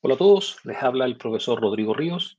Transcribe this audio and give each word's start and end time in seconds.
Hola 0.00 0.14
a 0.14 0.18
todos, 0.18 0.58
les 0.62 0.80
habla 0.80 1.06
el 1.06 1.16
profesor 1.16 1.60
Rodrigo 1.60 1.92
Ríos 1.92 2.38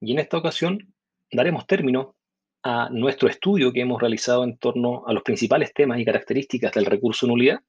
y 0.00 0.10
en 0.10 0.18
esta 0.18 0.36
ocasión 0.36 0.92
daremos 1.30 1.64
término 1.64 2.16
a 2.64 2.88
nuestro 2.90 3.28
estudio 3.28 3.72
que 3.72 3.82
hemos 3.82 4.00
realizado 4.00 4.42
en 4.42 4.58
torno 4.58 5.06
a 5.06 5.12
los 5.12 5.22
principales 5.22 5.72
temas 5.72 6.00
y 6.00 6.04
características 6.04 6.72
del 6.72 6.86
recurso 6.86 7.28
nulidad, 7.28 7.60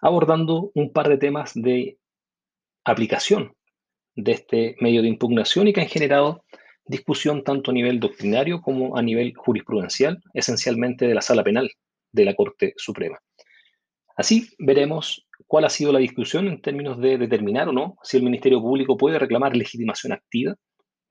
abordando 0.00 0.72
un 0.74 0.92
par 0.92 1.08
de 1.08 1.16
temas 1.16 1.52
de 1.54 1.96
aplicación 2.84 3.54
de 4.16 4.32
este 4.32 4.74
medio 4.80 5.00
de 5.00 5.08
impugnación 5.08 5.68
y 5.68 5.72
que 5.72 5.82
han 5.82 5.88
generado 5.88 6.44
discusión 6.84 7.44
tanto 7.44 7.70
a 7.70 7.74
nivel 7.74 8.00
doctrinario 8.00 8.62
como 8.62 8.96
a 8.96 9.02
nivel 9.02 9.32
jurisprudencial, 9.36 10.20
esencialmente 10.34 11.06
de 11.06 11.14
la 11.14 11.22
sala 11.22 11.44
penal 11.44 11.70
de 12.10 12.24
la 12.24 12.34
Corte 12.34 12.74
Suprema. 12.76 13.20
Así 14.16 14.50
veremos 14.58 15.26
cuál 15.46 15.64
ha 15.64 15.70
sido 15.70 15.92
la 15.92 15.98
discusión 15.98 16.48
en 16.48 16.60
términos 16.60 16.98
de 17.00 17.18
determinar 17.18 17.68
o 17.68 17.72
no 17.72 17.96
si 18.02 18.16
el 18.16 18.22
Ministerio 18.22 18.60
Público 18.60 18.96
puede 18.96 19.18
reclamar 19.18 19.56
legitimación 19.56 20.12
activa 20.12 20.56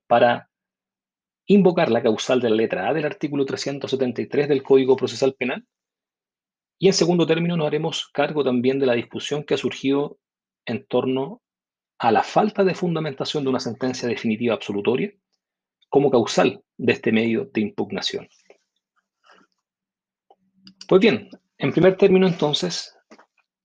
para 0.07 0.49
invocar 1.45 1.89
la 1.89 2.01
causal 2.01 2.39
de 2.39 2.49
la 2.49 2.55
letra 2.55 2.89
A 2.89 2.93
del 2.93 3.05
artículo 3.05 3.45
373 3.45 4.47
del 4.47 4.63
Código 4.63 4.95
Procesal 4.95 5.33
Penal. 5.33 5.65
Y 6.79 6.87
en 6.87 6.93
segundo 6.93 7.27
término 7.27 7.57
nos 7.57 7.67
haremos 7.67 8.09
cargo 8.13 8.43
también 8.43 8.79
de 8.79 8.85
la 8.85 8.93
discusión 8.93 9.43
que 9.43 9.53
ha 9.53 9.57
surgido 9.57 10.17
en 10.65 10.85
torno 10.85 11.41
a 11.99 12.11
la 12.11 12.23
falta 12.23 12.63
de 12.63 12.73
fundamentación 12.73 13.43
de 13.43 13.49
una 13.49 13.59
sentencia 13.59 14.07
definitiva 14.07 14.55
absolutoria 14.55 15.13
como 15.89 16.09
causal 16.09 16.63
de 16.77 16.93
este 16.93 17.11
medio 17.11 17.49
de 17.53 17.61
impugnación. 17.61 18.27
Pues 20.87 21.01
bien, 21.01 21.29
en 21.61 21.71
primer 21.71 21.95
término 21.95 22.27
entonces, 22.27 22.97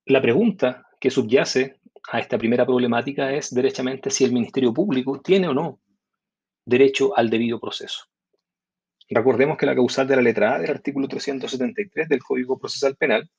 la 0.04 0.20
pregunta 0.20 0.86
que 1.00 1.10
subyace 1.10 1.80
a 2.12 2.20
esta 2.20 2.36
primera 2.36 2.66
problemática 2.66 3.32
es 3.32 3.54
derechamente 3.54 4.10
si 4.10 4.24
el 4.24 4.32
Ministerio 4.32 4.74
Público 4.74 5.22
tiene 5.22 5.48
o 5.48 5.54
no 5.54 5.80
derecho 6.66 7.16
al 7.16 7.30
debido 7.30 7.58
proceso. 7.58 8.04
Recordemos 9.08 9.56
que 9.56 9.64
la 9.64 9.74
causal 9.74 10.06
de 10.06 10.16
la 10.16 10.20
letra 10.20 10.54
A 10.54 10.58
del 10.58 10.72
artículo 10.72 11.08
373 11.08 12.06
del 12.08 12.22
Código 12.22 12.58
Procesal 12.58 12.96
Penal 12.96 13.30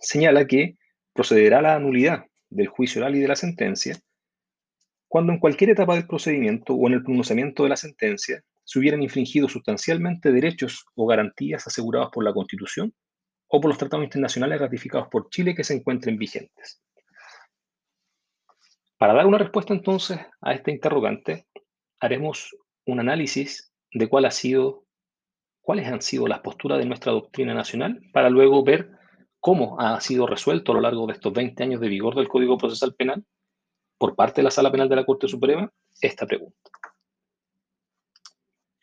señala 0.00 0.44
que 0.44 0.76
procederá 1.12 1.62
la 1.62 1.78
nulidad 1.78 2.24
del 2.50 2.66
juicio 2.66 3.00
oral 3.00 3.14
y 3.14 3.20
de 3.20 3.28
la 3.28 3.36
sentencia 3.36 3.96
cuando 5.06 5.32
en 5.32 5.38
cualquier 5.38 5.70
etapa 5.70 5.94
del 5.94 6.08
procedimiento 6.08 6.74
o 6.74 6.88
en 6.88 6.94
el 6.94 7.04
pronunciamiento 7.04 7.62
de 7.62 7.68
la 7.68 7.76
sentencia 7.76 8.42
se 8.64 8.78
hubieran 8.80 9.04
infringido 9.04 9.48
sustancialmente 9.48 10.32
derechos 10.32 10.84
o 10.96 11.06
garantías 11.06 11.64
asegurados 11.68 12.10
por 12.12 12.24
la 12.24 12.32
Constitución 12.32 12.92
o 13.48 13.60
por 13.60 13.68
los 13.68 13.78
tratados 13.78 14.04
internacionales 14.04 14.60
ratificados 14.60 15.08
por 15.08 15.28
Chile 15.30 15.54
que 15.54 15.64
se 15.64 15.74
encuentren 15.74 16.16
vigentes. 16.16 16.82
Para 18.98 19.14
dar 19.14 19.26
una 19.26 19.38
respuesta 19.38 19.74
entonces 19.74 20.18
a 20.40 20.54
este 20.54 20.70
interrogante, 20.70 21.46
haremos 22.00 22.56
un 22.86 23.00
análisis 23.00 23.72
de 23.92 24.08
cuál 24.08 24.24
ha 24.24 24.30
sido, 24.30 24.84
cuáles 25.60 25.86
han 25.86 26.02
sido 26.02 26.26
las 26.26 26.40
posturas 26.40 26.78
de 26.78 26.86
nuestra 26.86 27.12
doctrina 27.12 27.54
nacional 27.54 28.00
para 28.12 28.30
luego 28.30 28.64
ver 28.64 28.90
cómo 29.40 29.78
ha 29.78 30.00
sido 30.00 30.26
resuelto 30.26 30.72
a 30.72 30.76
lo 30.76 30.80
largo 30.80 31.06
de 31.06 31.12
estos 31.12 31.32
20 31.32 31.62
años 31.62 31.80
de 31.80 31.88
vigor 31.88 32.14
del 32.14 32.28
Código 32.28 32.56
Procesal 32.56 32.94
Penal 32.94 33.24
por 33.98 34.16
parte 34.16 34.40
de 34.40 34.44
la 34.44 34.50
Sala 34.50 34.72
Penal 34.72 34.88
de 34.88 34.96
la 34.96 35.04
Corte 35.04 35.28
Suprema 35.28 35.70
esta 36.00 36.26
pregunta. 36.26 36.70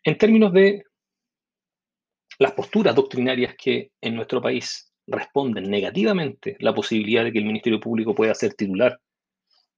En 0.03 0.18
términos 0.18 0.53
de 0.53 0.84
las 2.42 2.53
posturas 2.53 2.95
doctrinarias 2.95 3.53
que 3.56 3.92
en 4.02 4.16
nuestro 4.16 4.42
país 4.42 4.92
responden 5.06 5.70
negativamente 5.70 6.58
la 6.59 6.73
posibilidad 6.73 7.23
de 7.23 7.31
que 7.31 7.38
el 7.38 7.45
Ministerio 7.45 7.80
Público 7.80 8.16
pueda 8.16 8.34
ser 8.34 8.56
titular 8.56 9.00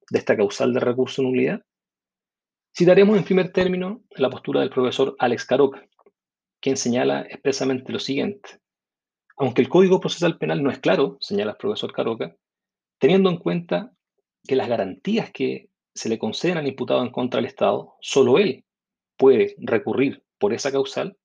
de 0.09 0.19
esta 0.19 0.37
causal 0.37 0.73
de 0.73 0.79
recurso 0.79 1.21
nulidad, 1.21 1.61
citaremos 2.73 3.17
en 3.17 3.25
primer 3.25 3.51
término 3.51 4.05
la 4.11 4.29
postura 4.29 4.61
del 4.61 4.69
profesor 4.69 5.13
Alex 5.19 5.43
Caroca, 5.43 5.85
quien 6.61 6.77
señala 6.77 7.23
expresamente 7.23 7.91
lo 7.91 7.99
siguiente. 7.99 8.61
Aunque 9.35 9.61
el 9.61 9.67
Código 9.67 9.99
Procesal 9.99 10.37
Penal 10.37 10.63
no 10.63 10.71
es 10.71 10.79
claro, 10.79 11.17
señala 11.19 11.51
el 11.51 11.57
profesor 11.57 11.91
Caroca, 11.91 12.33
teniendo 12.97 13.29
en 13.29 13.39
cuenta 13.39 13.91
que 14.47 14.55
las 14.55 14.69
garantías 14.69 15.31
que 15.33 15.67
se 15.93 16.07
le 16.07 16.17
conceden 16.17 16.59
al 16.59 16.67
imputado 16.67 17.03
en 17.03 17.11
contra 17.11 17.39
del 17.39 17.47
Estado, 17.47 17.95
solo 17.99 18.39
él 18.39 18.63
puede 19.17 19.53
recurrir 19.57 20.23
por 20.37 20.53
esa 20.53 20.71
causal 20.71 21.17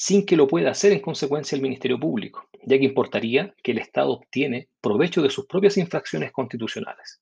sin 0.00 0.24
que 0.24 0.36
lo 0.36 0.46
pueda 0.46 0.70
hacer 0.70 0.92
en 0.92 1.00
consecuencia 1.00 1.56
el 1.56 1.62
Ministerio 1.62 1.98
Público, 1.98 2.48
ya 2.62 2.78
que 2.78 2.84
importaría 2.84 3.52
que 3.64 3.72
el 3.72 3.78
Estado 3.78 4.12
obtiene 4.12 4.68
provecho 4.80 5.22
de 5.22 5.28
sus 5.28 5.46
propias 5.46 5.76
infracciones 5.76 6.30
constitucionales. 6.30 7.20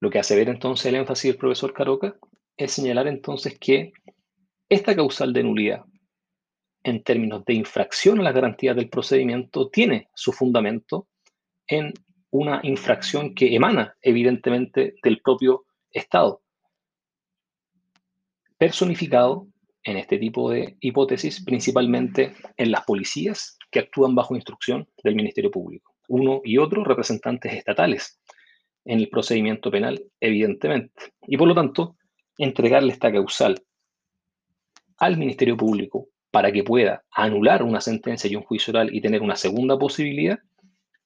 Lo 0.00 0.08
que 0.08 0.18
hace 0.18 0.34
ver 0.34 0.48
entonces 0.48 0.86
el 0.86 0.94
énfasis 0.94 1.32
del 1.32 1.38
profesor 1.38 1.74
Caroca 1.74 2.16
es 2.56 2.72
señalar 2.72 3.06
entonces 3.06 3.58
que 3.58 3.92
esta 4.70 4.96
causal 4.96 5.34
de 5.34 5.42
nulidad, 5.42 5.84
en 6.82 7.02
términos 7.02 7.44
de 7.44 7.52
infracción 7.52 8.20
a 8.20 8.22
las 8.22 8.34
garantías 8.34 8.74
del 8.74 8.88
procedimiento, 8.88 9.68
tiene 9.68 10.08
su 10.14 10.32
fundamento 10.32 11.06
en 11.66 11.92
una 12.30 12.60
infracción 12.62 13.34
que 13.34 13.54
emana 13.54 13.94
evidentemente 14.00 14.94
del 15.02 15.20
propio 15.20 15.66
Estado, 15.90 16.40
personificado 18.56 19.48
en 19.84 19.96
este 19.96 20.18
tipo 20.18 20.50
de 20.50 20.76
hipótesis, 20.80 21.44
principalmente 21.44 22.34
en 22.56 22.70
las 22.70 22.84
policías 22.84 23.58
que 23.70 23.80
actúan 23.80 24.14
bajo 24.14 24.34
instrucción 24.34 24.88
del 25.02 25.14
Ministerio 25.14 25.50
Público. 25.50 25.94
Uno 26.08 26.40
y 26.44 26.58
otro 26.58 26.84
representantes 26.84 27.52
estatales 27.52 28.20
en 28.84 28.98
el 29.00 29.08
procedimiento 29.08 29.70
penal, 29.70 30.02
evidentemente. 30.20 31.12
Y 31.26 31.36
por 31.36 31.48
lo 31.48 31.54
tanto, 31.54 31.96
entregarle 32.38 32.92
esta 32.92 33.12
causal 33.12 33.62
al 34.98 35.16
Ministerio 35.16 35.56
Público 35.56 36.08
para 36.30 36.52
que 36.52 36.64
pueda 36.64 37.04
anular 37.12 37.62
una 37.62 37.80
sentencia 37.80 38.30
y 38.30 38.36
un 38.36 38.42
juicio 38.42 38.72
oral 38.72 38.94
y 38.94 39.00
tener 39.00 39.22
una 39.22 39.36
segunda 39.36 39.78
posibilidad, 39.78 40.38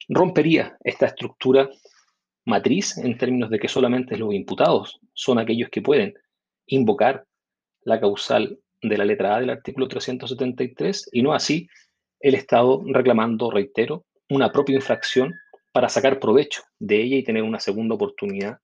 rompería 0.08 0.76
esta 0.82 1.06
estructura 1.06 1.68
matriz 2.44 2.98
en 2.98 3.16
términos 3.16 3.50
de 3.50 3.58
que 3.58 3.68
solamente 3.68 4.16
los 4.16 4.34
imputados 4.34 5.00
son 5.12 5.38
aquellos 5.38 5.70
que 5.70 5.82
pueden 5.82 6.14
invocar 6.66 7.24
la 7.84 8.00
causal 8.00 8.58
de 8.80 8.98
la 8.98 9.04
letra 9.04 9.36
A 9.36 9.40
del 9.40 9.50
artículo 9.50 9.88
373 9.88 11.10
y 11.12 11.22
no 11.22 11.32
así 11.32 11.68
el 12.20 12.34
Estado 12.34 12.82
reclamando, 12.86 13.50
reitero, 13.50 14.06
una 14.28 14.52
propia 14.52 14.76
infracción 14.76 15.34
para 15.72 15.88
sacar 15.88 16.20
provecho 16.20 16.62
de 16.78 17.02
ella 17.02 17.16
y 17.16 17.24
tener 17.24 17.42
una 17.42 17.60
segunda 17.60 17.94
oportunidad 17.94 18.58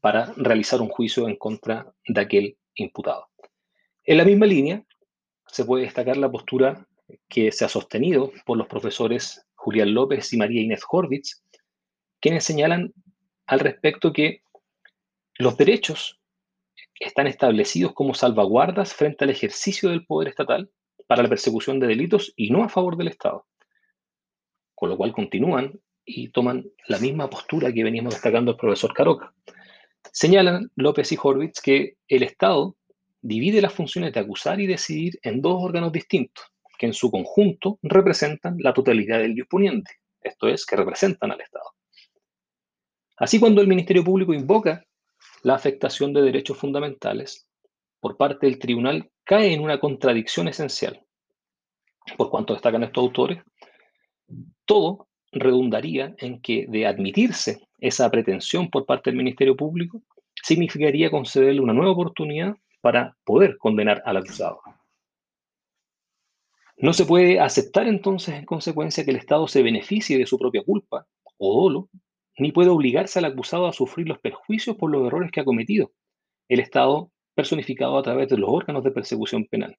para 0.00 0.32
realizar 0.36 0.80
un 0.80 0.88
juicio 0.88 1.28
en 1.28 1.36
contra 1.36 1.92
de 2.06 2.20
aquel 2.20 2.58
imputado. 2.74 3.28
En 4.04 4.18
la 4.18 4.24
misma 4.24 4.46
línea, 4.46 4.84
se 5.46 5.64
puede 5.64 5.84
destacar 5.84 6.16
la 6.16 6.30
postura 6.30 6.86
que 7.28 7.52
se 7.52 7.64
ha 7.64 7.68
sostenido 7.68 8.32
por 8.44 8.56
los 8.56 8.66
profesores 8.66 9.44
Julián 9.54 9.92
López 9.94 10.32
y 10.32 10.36
María 10.36 10.62
Inés 10.62 10.82
Horvitz, 10.88 11.42
quienes 12.20 12.44
señalan 12.44 12.92
al 13.46 13.60
respecto 13.60 14.12
que 14.12 14.42
los 15.38 15.56
derechos 15.56 16.19
están 17.00 17.26
establecidos 17.26 17.92
como 17.94 18.14
salvaguardas 18.14 18.94
frente 18.94 19.24
al 19.24 19.30
ejercicio 19.30 19.88
del 19.88 20.04
poder 20.04 20.28
estatal 20.28 20.70
para 21.06 21.22
la 21.22 21.28
persecución 21.28 21.80
de 21.80 21.88
delitos 21.88 22.32
y 22.36 22.50
no 22.50 22.62
a 22.62 22.68
favor 22.68 22.96
del 22.96 23.08
Estado. 23.08 23.46
Con 24.74 24.90
lo 24.90 24.96
cual 24.96 25.12
continúan 25.12 25.80
y 26.04 26.28
toman 26.28 26.66
la 26.86 26.98
misma 26.98 27.28
postura 27.28 27.72
que 27.72 27.82
veníamos 27.84 28.14
destacando 28.14 28.52
el 28.52 28.56
profesor 28.56 28.92
Caroca. 28.92 29.34
Señalan 30.12 30.70
López 30.76 31.10
y 31.12 31.18
Horvitz 31.20 31.60
que 31.60 31.96
el 32.06 32.22
Estado 32.22 32.76
divide 33.22 33.60
las 33.60 33.72
funciones 33.72 34.12
de 34.12 34.20
acusar 34.20 34.60
y 34.60 34.66
decidir 34.66 35.18
en 35.22 35.40
dos 35.40 35.56
órganos 35.62 35.92
distintos, 35.92 36.44
que 36.78 36.86
en 36.86 36.94
su 36.94 37.10
conjunto 37.10 37.78
representan 37.82 38.56
la 38.58 38.72
totalidad 38.72 39.18
del 39.18 39.34
disponiente, 39.34 39.90
esto 40.22 40.48
es, 40.48 40.64
que 40.66 40.76
representan 40.76 41.32
al 41.32 41.40
Estado. 41.40 41.66
Así 43.16 43.38
cuando 43.38 43.60
el 43.60 43.68
Ministerio 43.68 44.02
Público 44.02 44.32
invoca 44.32 44.84
la 45.42 45.54
afectación 45.54 46.12
de 46.12 46.22
derechos 46.22 46.58
fundamentales 46.58 47.46
por 48.00 48.16
parte 48.16 48.46
del 48.46 48.58
tribunal 48.58 49.10
cae 49.24 49.52
en 49.52 49.62
una 49.62 49.78
contradicción 49.78 50.48
esencial. 50.48 51.04
Por 52.16 52.30
cuanto 52.30 52.54
destacan 52.54 52.82
estos 52.82 53.02
autores, 53.02 53.42
todo 54.64 55.08
redundaría 55.32 56.14
en 56.18 56.40
que 56.40 56.66
de 56.68 56.86
admitirse 56.86 57.68
esa 57.78 58.10
pretensión 58.10 58.68
por 58.70 58.86
parte 58.86 59.10
del 59.10 59.18
Ministerio 59.18 59.56
Público, 59.56 60.02
significaría 60.42 61.10
concederle 61.10 61.60
una 61.60 61.72
nueva 61.72 61.92
oportunidad 61.92 62.54
para 62.80 63.16
poder 63.24 63.58
condenar 63.58 64.02
al 64.04 64.16
acusado. 64.16 64.60
No 66.78 66.94
se 66.94 67.04
puede 67.04 67.38
aceptar 67.38 67.86
entonces 67.86 68.34
en 68.34 68.46
consecuencia 68.46 69.04
que 69.04 69.10
el 69.10 69.18
Estado 69.18 69.46
se 69.46 69.62
beneficie 69.62 70.16
de 70.16 70.26
su 70.26 70.38
propia 70.38 70.62
culpa 70.64 71.06
o 71.36 71.62
dolo 71.62 71.88
ni 72.38 72.52
puede 72.52 72.70
obligarse 72.70 73.18
al 73.18 73.26
acusado 73.26 73.66
a 73.66 73.72
sufrir 73.72 74.08
los 74.08 74.18
perjuicios 74.18 74.76
por 74.76 74.90
los 74.90 75.06
errores 75.06 75.30
que 75.30 75.40
ha 75.40 75.44
cometido 75.44 75.92
el 76.48 76.60
Estado 76.60 77.10
personificado 77.34 77.96
a 77.98 78.02
través 78.02 78.28
de 78.28 78.38
los 78.38 78.50
órganos 78.50 78.82
de 78.84 78.90
persecución 78.90 79.46
penal. 79.46 79.76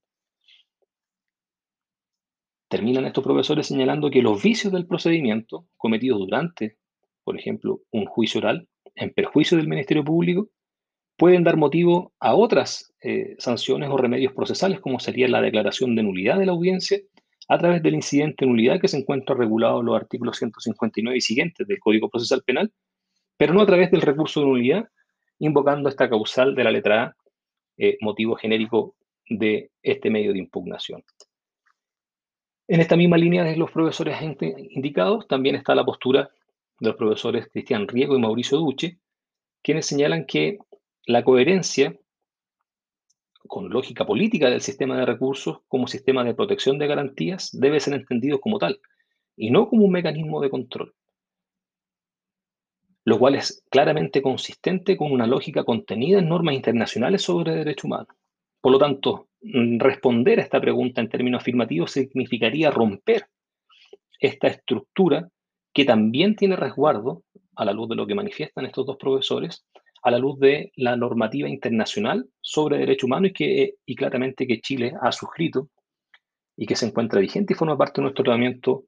Terminan 2.69 3.05
estos 3.05 3.23
profesores 3.23 3.67
señalando 3.67 4.09
que 4.09 4.21
los 4.21 4.41
vicios 4.41 4.71
del 4.71 4.87
procedimiento 4.87 5.67
cometidos 5.75 6.19
durante, 6.19 6.77
por 7.23 7.37
ejemplo, 7.37 7.81
un 7.91 8.05
juicio 8.05 8.39
oral, 8.39 8.67
en 8.95 9.11
perjuicio 9.11 9.57
del 9.57 9.67
Ministerio 9.67 10.03
Público 10.03 10.49
pueden 11.17 11.43
dar 11.43 11.57
motivo 11.57 12.13
a 12.19 12.33
otras 12.33 12.93
eh, 13.03 13.35
sanciones 13.37 13.89
o 13.89 13.97
remedios 13.97 14.33
procesales, 14.33 14.79
como 14.79 14.99
sería 14.99 15.27
la 15.27 15.41
declaración 15.41 15.95
de 15.95 16.03
nulidad 16.03 16.39
de 16.39 16.45
la 16.45 16.53
audiencia 16.53 16.99
a 17.51 17.57
través 17.57 17.83
del 17.83 17.95
incidente 17.95 18.45
de 18.45 18.49
nulidad 18.49 18.79
que 18.79 18.87
se 18.87 18.97
encuentra 18.97 19.35
regulado 19.35 19.81
en 19.81 19.87
los 19.87 19.95
artículos 19.97 20.37
159 20.37 21.17
y 21.17 21.19
siguientes 21.19 21.67
del 21.67 21.81
Código 21.81 22.09
Procesal 22.09 22.43
Penal, 22.43 22.71
pero 23.35 23.53
no 23.53 23.59
a 23.59 23.65
través 23.65 23.91
del 23.91 23.99
recurso 23.99 24.39
de 24.39 24.45
nulidad, 24.45 24.87
invocando 25.37 25.89
esta 25.89 26.09
causal 26.09 26.55
de 26.55 26.63
la 26.63 26.71
letra 26.71 27.03
A, 27.03 27.15
eh, 27.77 27.97
motivo 27.99 28.35
genérico 28.35 28.95
de 29.27 29.69
este 29.83 30.09
medio 30.09 30.31
de 30.31 30.39
impugnación. 30.39 31.03
En 32.69 32.79
esta 32.79 32.95
misma 32.95 33.17
línea 33.17 33.43
de 33.43 33.57
los 33.57 33.69
profesores 33.69 34.15
indicados, 34.21 35.27
también 35.27 35.55
está 35.55 35.75
la 35.75 35.83
postura 35.83 36.29
de 36.79 36.87
los 36.87 36.95
profesores 36.95 37.49
Cristian 37.51 37.85
Riego 37.85 38.15
y 38.15 38.21
Mauricio 38.21 38.59
Duche, 38.59 38.97
quienes 39.61 39.87
señalan 39.87 40.25
que 40.25 40.57
la 41.05 41.25
coherencia 41.25 41.99
con 43.47 43.69
lógica 43.69 44.05
política 44.05 44.49
del 44.49 44.61
sistema 44.61 44.97
de 44.97 45.05
recursos 45.05 45.59
como 45.67 45.87
sistema 45.87 46.23
de 46.23 46.33
protección 46.33 46.77
de 46.77 46.87
garantías 46.87 47.49
debe 47.51 47.79
ser 47.79 47.93
entendido 47.93 48.39
como 48.39 48.59
tal 48.59 48.79
y 49.35 49.51
no 49.51 49.67
como 49.67 49.85
un 49.85 49.91
mecanismo 49.91 50.41
de 50.41 50.49
control, 50.49 50.93
lo 53.05 53.17
cual 53.17 53.35
es 53.35 53.63
claramente 53.69 54.21
consistente 54.21 54.97
con 54.97 55.11
una 55.11 55.27
lógica 55.27 55.63
contenida 55.63 56.19
en 56.19 56.29
normas 56.29 56.55
internacionales 56.55 57.23
sobre 57.23 57.55
derechos 57.55 57.85
humanos. 57.85 58.15
Por 58.61 58.71
lo 58.71 58.79
tanto, 58.79 59.29
mm, 59.41 59.79
responder 59.79 60.39
a 60.39 60.43
esta 60.43 60.61
pregunta 60.61 61.01
en 61.01 61.09
términos 61.09 61.41
afirmativos 61.41 61.91
significaría 61.91 62.69
romper 62.69 63.25
esta 64.19 64.47
estructura 64.47 65.29
que 65.73 65.85
también 65.85 66.35
tiene 66.35 66.55
resguardo, 66.55 67.23
a 67.55 67.65
la 67.65 67.73
luz 67.73 67.89
de 67.89 67.95
lo 67.95 68.07
que 68.07 68.15
manifiestan 68.15 68.65
estos 68.65 68.85
dos 68.85 68.97
profesores, 68.97 69.65
a 70.01 70.11
la 70.11 70.17
luz 70.17 70.39
de 70.39 70.71
la 70.75 70.95
normativa 70.95 71.47
internacional 71.47 72.27
sobre 72.41 72.77
derechos 72.77 73.05
humanos 73.05 73.31
y, 73.31 73.33
que, 73.33 73.75
y 73.85 73.95
claramente 73.95 74.47
que 74.47 74.61
Chile 74.61 74.93
ha 75.01 75.11
suscrito 75.11 75.69
y 76.57 76.65
que 76.65 76.75
se 76.75 76.87
encuentra 76.87 77.19
vigente 77.19 77.53
y 77.53 77.55
forma 77.55 77.77
parte 77.77 78.01
de 78.01 78.03
nuestro 78.03 78.23
tratamiento 78.23 78.85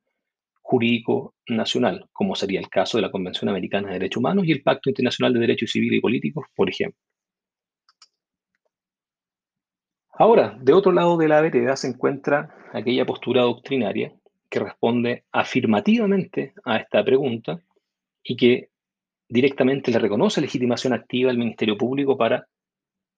jurídico 0.62 1.36
nacional, 1.48 2.08
como 2.12 2.36
sería 2.36 2.60
el 2.60 2.70
caso 2.70 2.98
de 2.98 3.02
la 3.02 3.12
Convención 3.12 3.50
Americana 3.50 3.88
de 3.88 3.94
Derechos 3.96 4.18
Humanos 4.18 4.46
y 4.48 4.52
el 4.52 4.64
Pacto 4.64 4.90
Internacional 4.90 5.34
de 5.34 5.40
Derechos 5.42 5.72
Civiles 5.72 5.98
y 5.98 6.02
Políticos, 6.02 6.46
por 6.56 6.70
ejemplo. 6.70 7.00
Ahora, 10.16 10.58
de 10.62 10.74
otro 10.74 10.92
lado 10.92 11.18
de 11.18 11.28
la 11.28 11.42
vereda 11.42 11.76
se 11.76 11.88
encuentra 11.88 12.56
aquella 12.72 13.06
postura 13.06 13.42
doctrinaria 13.42 14.14
que 14.50 14.60
responde 14.60 15.26
afirmativamente 15.32 16.54
a 16.64 16.78
esta 16.78 17.04
pregunta 17.04 17.60
y 18.24 18.38
que 18.38 18.70
directamente 19.28 19.92
le 19.92 20.00
reconoce 20.00 20.42
legitimación 20.42 20.94
activa 20.94 21.32
al 21.32 21.38
Ministerio 21.38 21.78
Público 21.78 22.18
para 22.18 22.48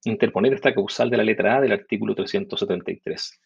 interponer 0.05 0.53
esta 0.53 0.73
causal 0.73 1.09
de 1.09 1.17
la 1.17 1.23
letra 1.23 1.57
A 1.57 1.61
del 1.61 1.71
artículo 1.71 2.15
373. 2.15 3.39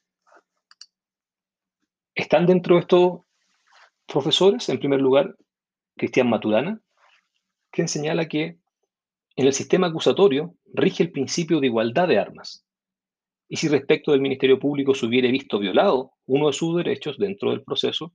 Están 2.16 2.46
dentro 2.46 2.76
de 2.76 2.82
estos 2.82 3.22
profesores, 4.06 4.68
en 4.70 4.80
primer 4.80 5.00
lugar, 5.00 5.36
Cristian 5.96 6.30
Maturana, 6.30 6.82
quien 7.72 7.88
señala 7.88 8.28
que 8.28 8.58
en 9.36 9.48
el 9.48 9.54
sistema 9.54 9.88
acusatorio 9.88 10.56
rige 10.74 11.04
el 11.04 11.12
principio 11.12 11.60
de 11.60 11.68
igualdad 11.68 12.08
de 12.08 12.20
armas. 12.20 12.66
Y 13.48 13.56
si 13.56 13.68
respecto 13.68 14.12
del 14.12 14.22
Ministerio 14.22 14.60
Público 14.60 14.94
se 14.94 15.06
hubiere 15.06 15.32
visto 15.32 15.60
violado 15.60 16.12
uno 16.26 16.48
de 16.48 16.54
sus 16.54 16.76
derechos 16.78 17.18
dentro 17.18 17.52
del 17.52 17.64
proceso, 17.64 18.14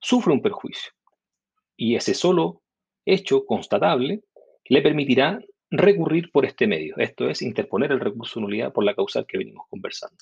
sufre 0.00 0.32
un 0.32 0.42
perjuicio. 0.42 0.92
Y 1.76 1.94
ese 1.94 2.14
solo 2.14 2.62
hecho 3.12 3.44
constatable 3.44 4.22
le 4.64 4.82
permitirá 4.82 5.40
recurrir 5.70 6.30
por 6.32 6.44
este 6.44 6.66
medio, 6.66 6.96
esto 6.98 7.28
es, 7.28 7.42
interponer 7.42 7.92
el 7.92 8.00
recurso 8.00 8.40
de 8.40 8.46
nulidad 8.46 8.72
por 8.72 8.84
la 8.84 8.94
causal 8.94 9.26
que 9.26 9.38
venimos 9.38 9.66
conversando. 9.68 10.16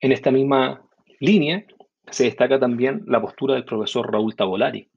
En 0.00 0.12
esta 0.12 0.30
misma 0.30 0.88
línea 1.20 1.64
se 2.10 2.24
destaca 2.24 2.58
también 2.58 3.04
la 3.06 3.20
postura 3.20 3.54
del 3.54 3.64
profesor 3.64 4.10
Raúl 4.10 4.34
Tabolari. 4.34 4.88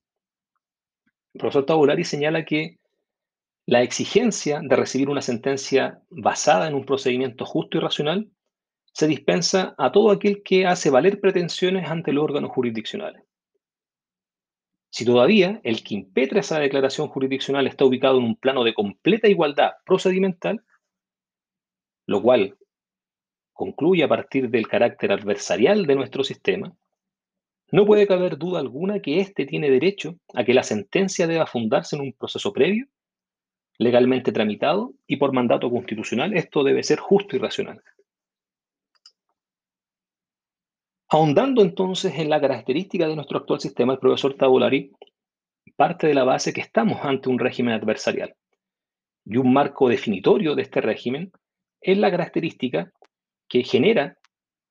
El 1.33 1.39
profesor 1.39 1.65
Tabolari 1.65 2.03
señala 2.03 2.45
que 2.45 2.79
la 3.67 3.81
exigencia 3.81 4.61
de 4.63 4.75
recibir 4.75 5.09
una 5.09 5.21
sentencia 5.21 6.01
basada 6.09 6.67
en 6.67 6.75
un 6.75 6.85
procedimiento 6.85 7.45
justo 7.45 7.77
y 7.77 7.81
racional 7.81 8.29
se 8.93 9.07
dispensa 9.07 9.75
a 9.77 9.91
todo 9.91 10.11
aquel 10.11 10.41
que 10.43 10.65
hace 10.65 10.89
valer 10.89 11.19
pretensiones 11.19 11.89
ante 11.89 12.13
los 12.13 12.23
órganos 12.23 12.51
jurisdiccionales. 12.51 13.24
Si 14.95 15.03
todavía 15.03 15.59
el 15.65 15.83
que 15.83 15.93
impetra 15.93 16.39
esa 16.39 16.57
declaración 16.57 17.09
jurisdiccional 17.09 17.67
está 17.67 17.83
ubicado 17.83 18.17
en 18.17 18.23
un 18.23 18.37
plano 18.37 18.63
de 18.63 18.73
completa 18.73 19.27
igualdad 19.27 19.71
procedimental, 19.85 20.63
lo 22.07 22.21
cual 22.21 22.57
concluye 23.51 24.05
a 24.05 24.07
partir 24.07 24.49
del 24.49 24.69
carácter 24.69 25.11
adversarial 25.11 25.85
de 25.85 25.95
nuestro 25.95 26.23
sistema, 26.23 26.73
no 27.73 27.85
puede 27.85 28.07
caber 28.07 28.37
duda 28.37 28.61
alguna 28.61 29.01
que 29.01 29.19
éste 29.19 29.45
tiene 29.45 29.69
derecho 29.69 30.17
a 30.33 30.45
que 30.45 30.53
la 30.53 30.63
sentencia 30.63 31.27
deba 31.27 31.45
fundarse 31.45 31.97
en 31.97 32.03
un 32.03 32.13
proceso 32.13 32.53
previo, 32.53 32.87
legalmente 33.77 34.31
tramitado 34.31 34.93
y 35.05 35.17
por 35.17 35.33
mandato 35.33 35.69
constitucional. 35.69 36.37
Esto 36.37 36.63
debe 36.63 36.83
ser 36.83 36.99
justo 36.99 37.35
y 37.35 37.39
racional. 37.39 37.83
Ahondando 41.15 41.61
entonces 41.61 42.19
en 42.19 42.29
la 42.29 42.41
característica 42.41 43.07
de 43.07 43.15
nuestro 43.15 43.37
actual 43.37 43.61
sistema, 43.61 43.93
el 43.93 43.99
profesor 43.99 44.33
Tabulari 44.33 44.91
parte 45.77 46.07
de 46.07 46.13
la 46.13 46.25
base 46.25 46.51
que 46.51 46.59
estamos 46.59 46.99
ante 47.03 47.29
un 47.29 47.39
régimen 47.39 47.73
adversarial. 47.73 48.35
Y 49.23 49.37
un 49.37 49.53
marco 49.53 49.87
definitorio 49.87 50.55
de 50.55 50.63
este 50.63 50.81
régimen 50.81 51.31
es 51.79 51.97
la 51.97 52.11
característica 52.11 52.91
que 53.47 53.63
genera 53.63 54.17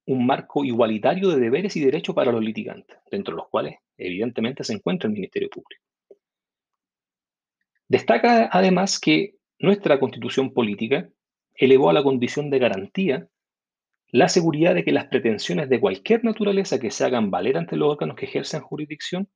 un 0.04 0.26
marco 0.26 0.66
igualitario 0.66 1.30
de 1.30 1.40
deberes 1.40 1.76
y 1.76 1.80
derechos 1.80 2.14
para 2.14 2.30
los 2.30 2.44
litigantes, 2.44 2.98
dentro 3.10 3.32
de 3.32 3.38
los 3.38 3.48
cuales 3.48 3.76
evidentemente 3.96 4.64
se 4.64 4.74
encuentra 4.74 5.06
el 5.06 5.14
Ministerio 5.14 5.48
Público. 5.48 5.82
Destaca 7.88 8.50
además 8.52 9.00
que 9.00 9.36
nuestra 9.58 9.98
constitución 9.98 10.52
política 10.52 11.08
elevó 11.54 11.88
a 11.88 11.94
la 11.94 12.02
condición 12.02 12.50
de 12.50 12.58
garantía 12.58 13.28
la 14.14 14.28
seguridad 14.28 14.76
de 14.76 14.84
que 14.84 14.92
las 14.92 15.06
pretensiones 15.06 15.68
de 15.68 15.80
cualquier 15.80 16.22
naturaleza 16.22 16.78
que 16.78 16.92
se 16.92 17.04
hagan 17.04 17.32
valer 17.32 17.56
ante 17.56 17.74
los 17.74 17.90
órganos 17.90 18.14
que 18.14 18.26
ejercen 18.26 18.60
jurisdicción 18.60 19.28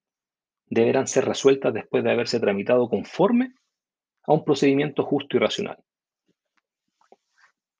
deberán 0.66 1.08
ser 1.08 1.24
resueltas 1.24 1.74
después 1.74 2.04
de 2.04 2.12
haberse 2.12 2.38
tramitado 2.38 2.88
conforme 2.88 3.54
a 4.22 4.34
un 4.34 4.44
procedimiento 4.44 5.02
justo 5.02 5.36
y 5.36 5.40
racional. 5.40 5.78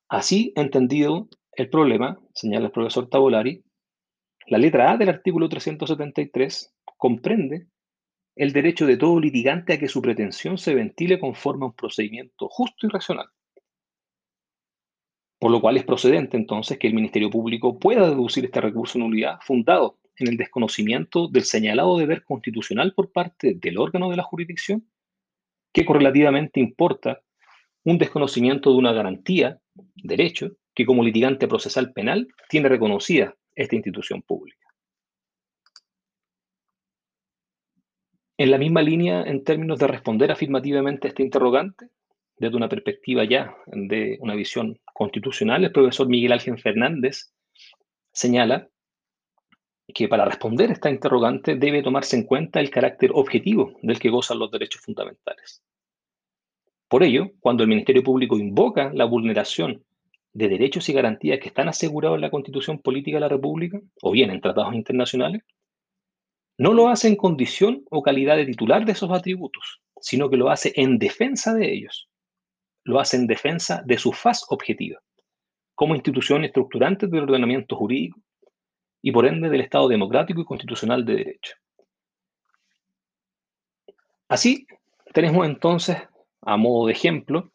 Así 0.08 0.52
entendido 0.56 1.28
el 1.52 1.70
problema, 1.70 2.18
señala 2.34 2.66
el 2.66 2.72
profesor 2.72 3.08
Tavolari, 3.08 3.62
la 4.48 4.58
letra 4.58 4.90
A 4.90 4.96
del 4.96 5.10
artículo 5.10 5.48
373 5.48 6.74
comprende 6.96 7.68
el 8.34 8.52
derecho 8.52 8.86
de 8.86 8.96
todo 8.96 9.20
litigante 9.20 9.74
a 9.74 9.78
que 9.78 9.86
su 9.86 10.02
pretensión 10.02 10.58
se 10.58 10.74
ventile 10.74 11.20
conforme 11.20 11.64
a 11.64 11.68
un 11.68 11.74
procedimiento 11.74 12.48
justo 12.48 12.88
y 12.88 12.90
racional. 12.90 13.28
Por 15.38 15.50
lo 15.50 15.60
cual 15.60 15.76
es 15.76 15.84
procedente 15.84 16.36
entonces 16.36 16.78
que 16.78 16.88
el 16.88 16.94
Ministerio 16.94 17.30
Público 17.30 17.78
pueda 17.78 18.08
deducir 18.08 18.44
este 18.44 18.60
recurso 18.60 18.98
de 18.98 19.04
nulidad 19.04 19.38
fundado 19.40 19.98
en 20.16 20.28
el 20.28 20.36
desconocimiento 20.36 21.28
del 21.28 21.44
señalado 21.44 21.96
deber 21.96 22.24
constitucional 22.24 22.92
por 22.94 23.12
parte 23.12 23.54
del 23.54 23.78
órgano 23.78 24.10
de 24.10 24.16
la 24.16 24.24
jurisdicción, 24.24 24.88
que 25.72 25.84
correlativamente 25.84 26.60
importa 26.60 27.20
un 27.84 27.98
desconocimiento 27.98 28.70
de 28.70 28.78
una 28.78 28.92
garantía, 28.92 29.60
derecho, 29.94 30.52
que 30.74 30.84
como 30.84 31.04
litigante 31.04 31.48
procesal 31.48 31.92
penal 31.92 32.28
tiene 32.48 32.68
reconocida 32.68 33.34
esta 33.54 33.76
institución 33.76 34.22
pública. 34.22 34.66
En 38.36 38.52
la 38.52 38.58
misma 38.58 38.82
línea, 38.82 39.22
en 39.22 39.42
términos 39.42 39.78
de 39.80 39.88
responder 39.88 40.30
afirmativamente 40.30 41.08
a 41.08 41.10
este 41.10 41.24
interrogante, 41.24 41.88
desde 42.38 42.56
una 42.56 42.68
perspectiva 42.68 43.24
ya 43.24 43.56
de 43.66 44.18
una 44.20 44.34
visión 44.34 44.78
constitucional, 44.94 45.64
el 45.64 45.72
profesor 45.72 46.08
Miguel 46.08 46.32
Ángel 46.32 46.58
Fernández 46.58 47.32
señala 48.12 48.68
que 49.94 50.08
para 50.08 50.24
responder 50.24 50.70
a 50.70 50.74
esta 50.74 50.90
interrogante 50.90 51.56
debe 51.56 51.82
tomarse 51.82 52.16
en 52.16 52.24
cuenta 52.24 52.60
el 52.60 52.70
carácter 52.70 53.10
objetivo 53.14 53.74
del 53.82 53.98
que 53.98 54.10
gozan 54.10 54.38
los 54.38 54.50
derechos 54.50 54.82
fundamentales. 54.82 55.62
Por 56.88 57.02
ello, 57.02 57.32
cuando 57.40 57.62
el 57.62 57.68
Ministerio 57.68 58.02
Público 58.02 58.38
invoca 58.38 58.92
la 58.92 59.04
vulneración 59.04 59.84
de 60.32 60.48
derechos 60.48 60.88
y 60.88 60.92
garantías 60.92 61.40
que 61.40 61.48
están 61.48 61.68
asegurados 61.68 62.16
en 62.16 62.22
la 62.22 62.30
Constitución 62.30 62.78
Política 62.78 63.16
de 63.16 63.22
la 63.22 63.28
República, 63.28 63.80
o 64.02 64.10
bien 64.10 64.30
en 64.30 64.40
tratados 64.40 64.74
internacionales, 64.74 65.42
no 66.58 66.74
lo 66.74 66.88
hace 66.88 67.08
en 67.08 67.16
condición 67.16 67.84
o 67.90 68.02
calidad 68.02 68.36
de 68.36 68.46
titular 68.46 68.84
de 68.84 68.92
esos 68.92 69.10
atributos, 69.10 69.80
sino 70.00 70.28
que 70.28 70.36
lo 70.36 70.50
hace 70.50 70.72
en 70.76 70.98
defensa 70.98 71.54
de 71.54 71.72
ellos 71.72 72.07
lo 72.88 72.98
hace 72.98 73.18
en 73.18 73.26
defensa 73.26 73.82
de 73.84 73.98
su 73.98 74.12
faz 74.12 74.46
objetiva, 74.48 74.98
como 75.74 75.94
institución 75.94 76.42
estructurante 76.44 77.06
del 77.06 77.24
ordenamiento 77.24 77.76
jurídico 77.76 78.18
y 79.02 79.12
por 79.12 79.26
ende 79.26 79.50
del 79.50 79.60
Estado 79.60 79.88
democrático 79.88 80.40
y 80.40 80.46
constitucional 80.46 81.04
de 81.04 81.16
derecho. 81.16 81.54
Así, 84.26 84.66
tenemos 85.12 85.46
entonces, 85.46 85.98
a 86.40 86.56
modo 86.56 86.86
de 86.86 86.92
ejemplo, 86.92 87.52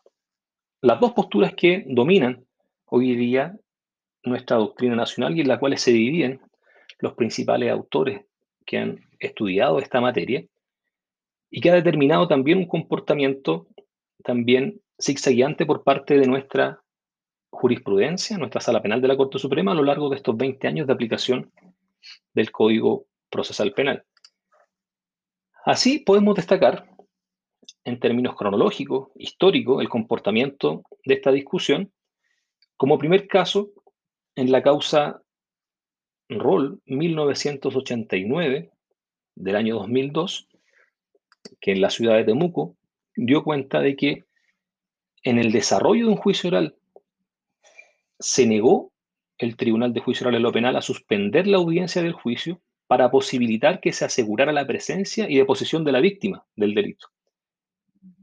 las 0.81 0.99
dos 0.99 1.13
posturas 1.13 1.55
que 1.55 1.83
dominan 1.87 2.45
hoy 2.85 3.15
día 3.15 3.57
nuestra 4.23 4.57
doctrina 4.57 4.95
nacional 4.95 5.35
y 5.35 5.41
en 5.41 5.47
las 5.47 5.57
cuales 5.57 5.81
se 5.81 5.91
dividen 5.91 6.41
los 6.99 7.15
principales 7.15 7.71
autores 7.71 8.21
que 8.67 8.77
han 8.77 8.99
estudiado 9.19 9.79
esta 9.79 9.99
materia 9.99 10.45
y 11.49 11.59
que 11.59 11.71
ha 11.71 11.73
determinado 11.73 12.27
también 12.27 12.59
un 12.59 12.67
comportamiento 12.67 13.65
también 14.23 14.79
zigzagueante 15.03 15.65
por 15.65 15.83
parte 15.83 16.17
de 16.17 16.27
nuestra 16.27 16.81
jurisprudencia, 17.49 18.37
nuestra 18.37 18.61
sala 18.61 18.81
penal 18.81 19.01
de 19.01 19.07
la 19.07 19.17
Corte 19.17 19.37
Suprema 19.37 19.71
a 19.71 19.75
lo 19.75 19.83
largo 19.83 20.09
de 20.09 20.15
estos 20.15 20.35
20 20.37 20.67
años 20.67 20.87
de 20.87 20.93
aplicación 20.93 21.51
del 22.33 22.51
Código 22.51 23.05
Procesal 23.29 23.73
Penal. 23.73 24.05
Así 25.65 25.99
podemos 25.99 26.35
destacar, 26.35 26.89
en 27.85 27.99
términos 27.99 28.35
cronológicos, 28.35 29.09
históricos, 29.15 29.81
el 29.81 29.89
comportamiento 29.89 30.83
de 31.05 31.15
esta 31.15 31.31
discusión. 31.31 31.91
Como 32.77 32.97
primer 32.97 33.27
caso, 33.27 33.71
en 34.35 34.51
la 34.51 34.63
causa 34.63 35.21
Roll 36.29 36.81
1989 36.85 38.71
del 39.35 39.55
año 39.55 39.75
2002, 39.75 40.47
que 41.59 41.71
en 41.73 41.81
la 41.81 41.89
ciudad 41.89 42.15
de 42.15 42.23
Temuco 42.23 42.77
dio 43.15 43.43
cuenta 43.43 43.81
de 43.81 43.95
que 43.95 44.23
en 45.23 45.39
el 45.39 45.51
desarrollo 45.51 46.05
de 46.05 46.11
un 46.11 46.17
juicio 46.17 46.49
oral 46.49 46.75
se 48.19 48.45
negó 48.45 48.91
el 49.37 49.57
Tribunal 49.57 49.93
de 49.93 49.99
Juicio 49.99 50.25
Oral 50.25 50.35
en 50.35 50.43
lo 50.43 50.51
Penal 50.51 50.75
a 50.75 50.81
suspender 50.81 51.47
la 51.47 51.57
audiencia 51.57 52.01
del 52.01 52.13
juicio 52.13 52.61
para 52.87 53.11
posibilitar 53.11 53.79
que 53.79 53.91
se 53.91 54.05
asegurara 54.05 54.51
la 54.51 54.67
presencia 54.67 55.29
y 55.29 55.37
deposición 55.37 55.83
de 55.83 55.91
la 55.91 55.99
víctima 55.99 56.45
del 56.55 56.73
delito, 56.73 57.07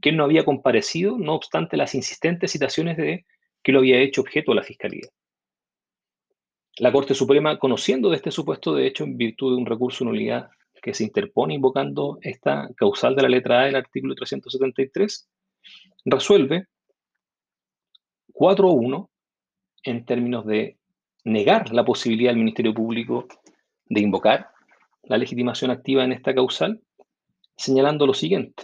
que 0.01 0.11
no 0.11 0.23
había 0.23 0.45
comparecido, 0.45 1.17
no 1.17 1.35
obstante 1.35 1.77
las 1.77 1.93
insistentes 1.93 2.51
citaciones 2.51 2.97
de 2.97 3.25
que 3.63 3.71
lo 3.71 3.79
había 3.79 3.99
hecho 3.99 4.21
objeto 4.21 4.51
a 4.51 4.55
la 4.55 4.63
Fiscalía. 4.63 5.07
La 6.77 6.91
Corte 6.91 7.13
Suprema, 7.13 7.59
conociendo 7.59 8.09
de 8.09 8.15
este 8.15 8.31
supuesto 8.31 8.73
de 8.73 8.87
hecho 8.87 9.03
en 9.03 9.17
virtud 9.17 9.53
de 9.53 9.57
un 9.57 9.65
recurso 9.65 10.03
de 10.03 10.11
nulidad 10.11 10.49
que 10.81 10.93
se 10.93 11.03
interpone 11.03 11.53
invocando 11.53 12.17
esta 12.21 12.69
causal 12.75 13.15
de 13.15 13.21
la 13.21 13.29
letra 13.29 13.61
A 13.61 13.65
del 13.65 13.75
artículo 13.75 14.15
373, 14.15 15.29
resuelve 16.05 16.67
4.1 18.33 19.09
en 19.83 20.05
términos 20.05 20.45
de 20.45 20.77
negar 21.23 21.71
la 21.73 21.85
posibilidad 21.85 22.31
del 22.31 22.37
Ministerio 22.37 22.73
Público 22.73 23.27
de 23.85 24.01
invocar 24.01 24.49
la 25.03 25.17
legitimación 25.17 25.71
activa 25.71 26.03
en 26.03 26.11
esta 26.11 26.33
causal, 26.33 26.81
señalando 27.55 28.07
lo 28.07 28.13
siguiente. 28.13 28.63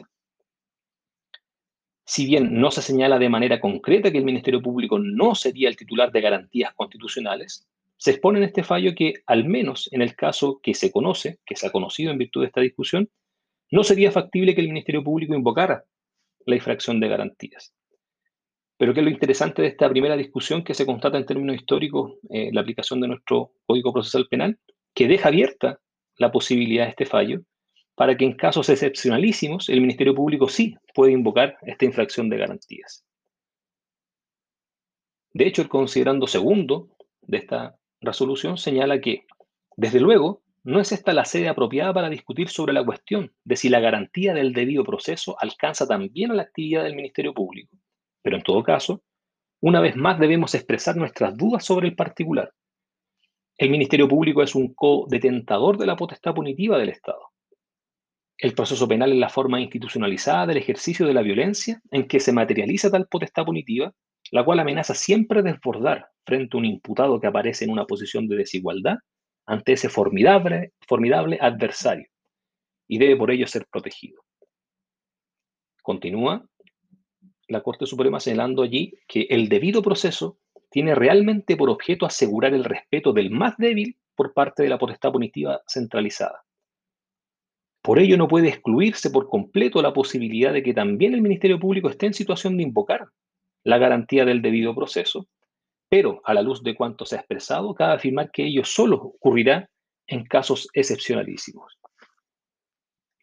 Si 2.06 2.26
bien 2.26 2.62
no 2.62 2.72
se 2.72 2.82
señala 2.82 3.20
de 3.20 3.30
manera 3.30 3.60
concreta 3.60 4.12
que 4.12 4.18
el 4.18 4.24
Ministerio 4.24 4.62
Público 4.62 4.98
no 4.98 5.36
sería 5.36 5.68
el 5.68 5.76
titular 5.76 6.12
de 6.12 6.22
garantías 6.22 6.74
constitucionales, 6.74 7.68
se 7.98 8.12
expone 8.12 8.40
en 8.40 8.46
este 8.46 8.64
fallo 8.64 8.94
que, 8.96 9.16
al 9.26 9.44
menos 9.44 9.90
en 9.92 10.02
el 10.02 10.16
caso 10.16 10.60
que 10.62 10.74
se 10.74 10.92
conoce, 10.92 11.40
que 11.46 11.56
se 11.56 11.68
ha 11.68 11.72
conocido 11.72 12.12
en 12.12 12.20
virtud 12.20 12.42
de 12.42 12.48
esta 12.48 12.62
discusión, 12.62 13.10
no 13.72 13.84
sería 13.84 14.12
factible 14.12 14.56
que 14.56 14.62
el 14.62 14.70
Ministerio 14.70 15.04
Público 15.04 15.36
invocara 15.36 15.84
la 16.46 16.56
infracción 16.56 17.00
de 17.00 17.10
garantías. 17.10 17.74
Pero 18.78 18.94
¿qué 18.94 19.00
es 19.00 19.04
lo 19.06 19.12
interesante 19.12 19.62
de 19.64 19.70
esta 19.70 19.90
primera 19.90 20.16
discusión 20.16 20.64
que 20.64 20.76
se 20.76 20.86
constata 20.86 21.18
en 21.18 21.26
términos 21.26 21.56
históricos 21.56 22.14
eh, 22.30 22.50
la 22.54 22.62
aplicación 22.62 23.02
de 23.02 23.08
nuestro 23.08 23.54
Código 23.66 23.92
Procesal 23.92 24.28
Penal? 24.30 24.60
Que 24.94 25.08
deja 25.08 25.30
abierta 25.30 25.80
la 26.18 26.32
posibilidad 26.32 26.86
de 26.86 26.92
este 26.92 27.06
fallo 27.06 27.42
para 27.96 28.16
que 28.16 28.26
en 28.26 28.34
casos 28.34 28.70
excepcionalísimos 28.70 29.70
el 29.70 29.82
Ministerio 29.82 30.14
Público 30.14 30.48
sí 30.48 30.76
puede 30.94 31.14
invocar 31.14 31.58
esta 31.64 31.86
infracción 31.86 32.30
de 32.30 32.38
garantías. 32.38 33.04
De 35.34 35.48
hecho, 35.48 35.64
el 35.64 35.70
considerando 35.70 36.28
segundo 36.28 36.90
de 37.22 37.38
esta 37.38 37.76
resolución 38.00 38.58
señala 38.58 39.02
que, 39.02 39.26
desde 39.76 40.00
luego, 40.00 40.44
no 40.64 40.80
es 40.80 40.92
esta 40.92 41.14
la 41.14 41.26
sede 41.26 41.48
apropiada 41.48 41.94
para 41.94 42.10
discutir 42.10 42.50
sobre 42.50 42.74
la 42.74 42.86
cuestión 42.86 43.34
de 43.44 43.56
si 43.56 43.70
la 43.70 43.80
garantía 43.80 44.34
del 44.34 44.54
debido 44.54 44.84
proceso 44.84 45.36
alcanza 45.40 45.88
también 45.88 46.32
a 46.32 46.36
la 46.36 46.44
actividad 46.44 46.84
del 46.84 46.96
Ministerio 46.96 47.34
Público. 47.34 47.76
Pero 48.22 48.38
en 48.38 48.44
todo 48.44 48.64
caso, 48.64 49.02
una 49.62 49.80
vez 49.80 49.96
más 49.96 50.20
debemos 50.20 50.54
expresar 50.56 50.96
nuestras 50.96 51.36
dudas 51.36 51.66
sobre 51.66 51.88
el 51.88 51.96
particular. 51.96 52.52
El 53.58 53.70
Ministerio 53.70 54.08
Público 54.08 54.44
es 54.44 54.54
un 54.54 54.74
co-detentador 54.74 55.78
de 55.78 55.88
la 55.88 55.96
potestad 55.96 56.34
punitiva 56.34 56.78
del 56.78 56.90
Estado. 56.90 57.32
El 58.38 58.54
proceso 58.54 58.88
penal 58.88 59.12
es 59.12 59.18
la 59.18 59.30
forma 59.30 59.60
institucionalizada 59.60 60.46
del 60.46 60.58
ejercicio 60.58 61.08
de 61.08 61.14
la 61.14 61.24
violencia 61.24 61.82
en 61.90 62.08
que 62.08 62.20
se 62.20 62.32
materializa 62.32 62.92
tal 62.92 63.08
potestad 63.08 63.46
punitiva 63.46 63.94
la 64.32 64.44
cual 64.44 64.60
amenaza 64.60 64.94
siempre 64.94 65.42
desbordar 65.42 66.10
frente 66.26 66.56
a 66.56 66.60
un 66.60 66.66
imputado 66.66 67.20
que 67.20 67.28
aparece 67.28 67.66
en 67.66 67.72
una 67.72 67.86
posición 67.86 68.28
de 68.28 68.38
desigualdad 68.38 68.98
ante 69.46 69.74
ese 69.74 69.90
formidable, 69.90 70.74
formidable 70.88 71.38
adversario 71.42 72.08
y 72.88 72.98
debe 72.98 73.16
por 73.16 73.32
ello 73.32 73.48
ser 73.48 73.66
protegido. 73.72 74.22
Continúa 75.82 76.46
la 77.48 77.62
Corte 77.62 77.86
Suprema 77.86 78.20
señalando 78.20 78.64
allí 78.64 78.94
que 79.08 79.28
el 79.30 79.50
debido 79.50 79.82
proceso 79.82 80.38
tiene 80.70 80.96
realmente 80.96 81.56
por 81.56 81.70
objeto 81.70 82.06
asegurar 82.06 82.54
el 82.54 82.64
respeto 82.64 83.14
del 83.14 83.32
más 83.32 83.56
débil 83.58 83.98
por 84.16 84.34
parte 84.34 84.64
de 84.64 84.70
la 84.70 84.78
potestad 84.78 85.12
punitiva 85.12 85.62
centralizada. 85.68 86.44
Por 87.82 88.00
ello 88.00 88.18
no 88.18 88.28
puede 88.28 88.50
excluirse 88.50 89.10
por 89.10 89.30
completo 89.30 89.82
la 89.82 89.94
posibilidad 89.94 90.52
de 90.52 90.62
que 90.62 90.74
también 90.74 91.14
el 91.14 91.22
Ministerio 91.22 91.60
Público 91.60 91.90
esté 91.90 92.08
en 92.08 92.14
situación 92.14 92.58
de 92.58 92.64
invocar 92.64 93.08
la 93.64 93.78
garantía 93.78 94.26
del 94.26 94.42
debido 94.42 94.76
proceso, 94.76 95.28
pero 95.90 96.22
a 96.26 96.34
la 96.34 96.42
luz 96.42 96.64
de 96.64 96.76
cuanto 96.76 97.06
se 97.06 97.16
ha 97.16 97.20
expresado, 97.20 97.74
cabe 97.74 97.94
afirmar 97.94 98.30
que 98.32 98.46
ello 98.46 98.66
solo 98.66 98.98
ocurrirá 98.98 99.70
en 100.06 100.26
casos 100.26 100.68
excepcionalísimos. 100.74 101.78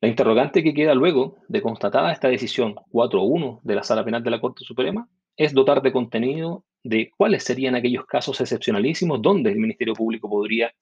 La 0.04 0.08
interrogante 0.08 0.62
que 0.62 0.75
queda 0.75 0.94
luego 0.94 1.38
de 1.49 1.62
constatada 1.62 2.12
esta 2.12 2.28
decisión 2.28 2.75
4.1 2.75 3.61
de 3.62 3.75
la 3.75 3.82
Sala 3.82 4.04
Penal 4.04 4.23
de 4.23 4.30
la 4.30 4.38
Corte 4.38 4.62
Suprema 4.62 5.08
es 5.34 5.54
dotar 5.54 5.80
de 5.80 5.92
contenido 5.92 6.66
de 6.82 7.11
cuáles 7.16 7.42
serían 7.42 7.75
aquellos 7.75 8.04
casos 8.04 8.38
excepcionalísimos 8.38 9.23
donde 9.23 9.50
el 9.50 9.56
Ministerio 9.56 9.94
Público 9.94 10.28
podría 10.28 10.75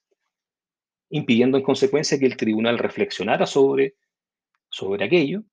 impidiendo 1.09 1.57
en 1.57 1.63
consecuencia 1.63 2.17
que 2.17 2.25
el 2.25 2.37
tribunal 2.37 2.77
reflexionara 2.77 3.45
sobre, 3.45 3.95
sobre 4.69 5.03
aquello, 5.03 5.43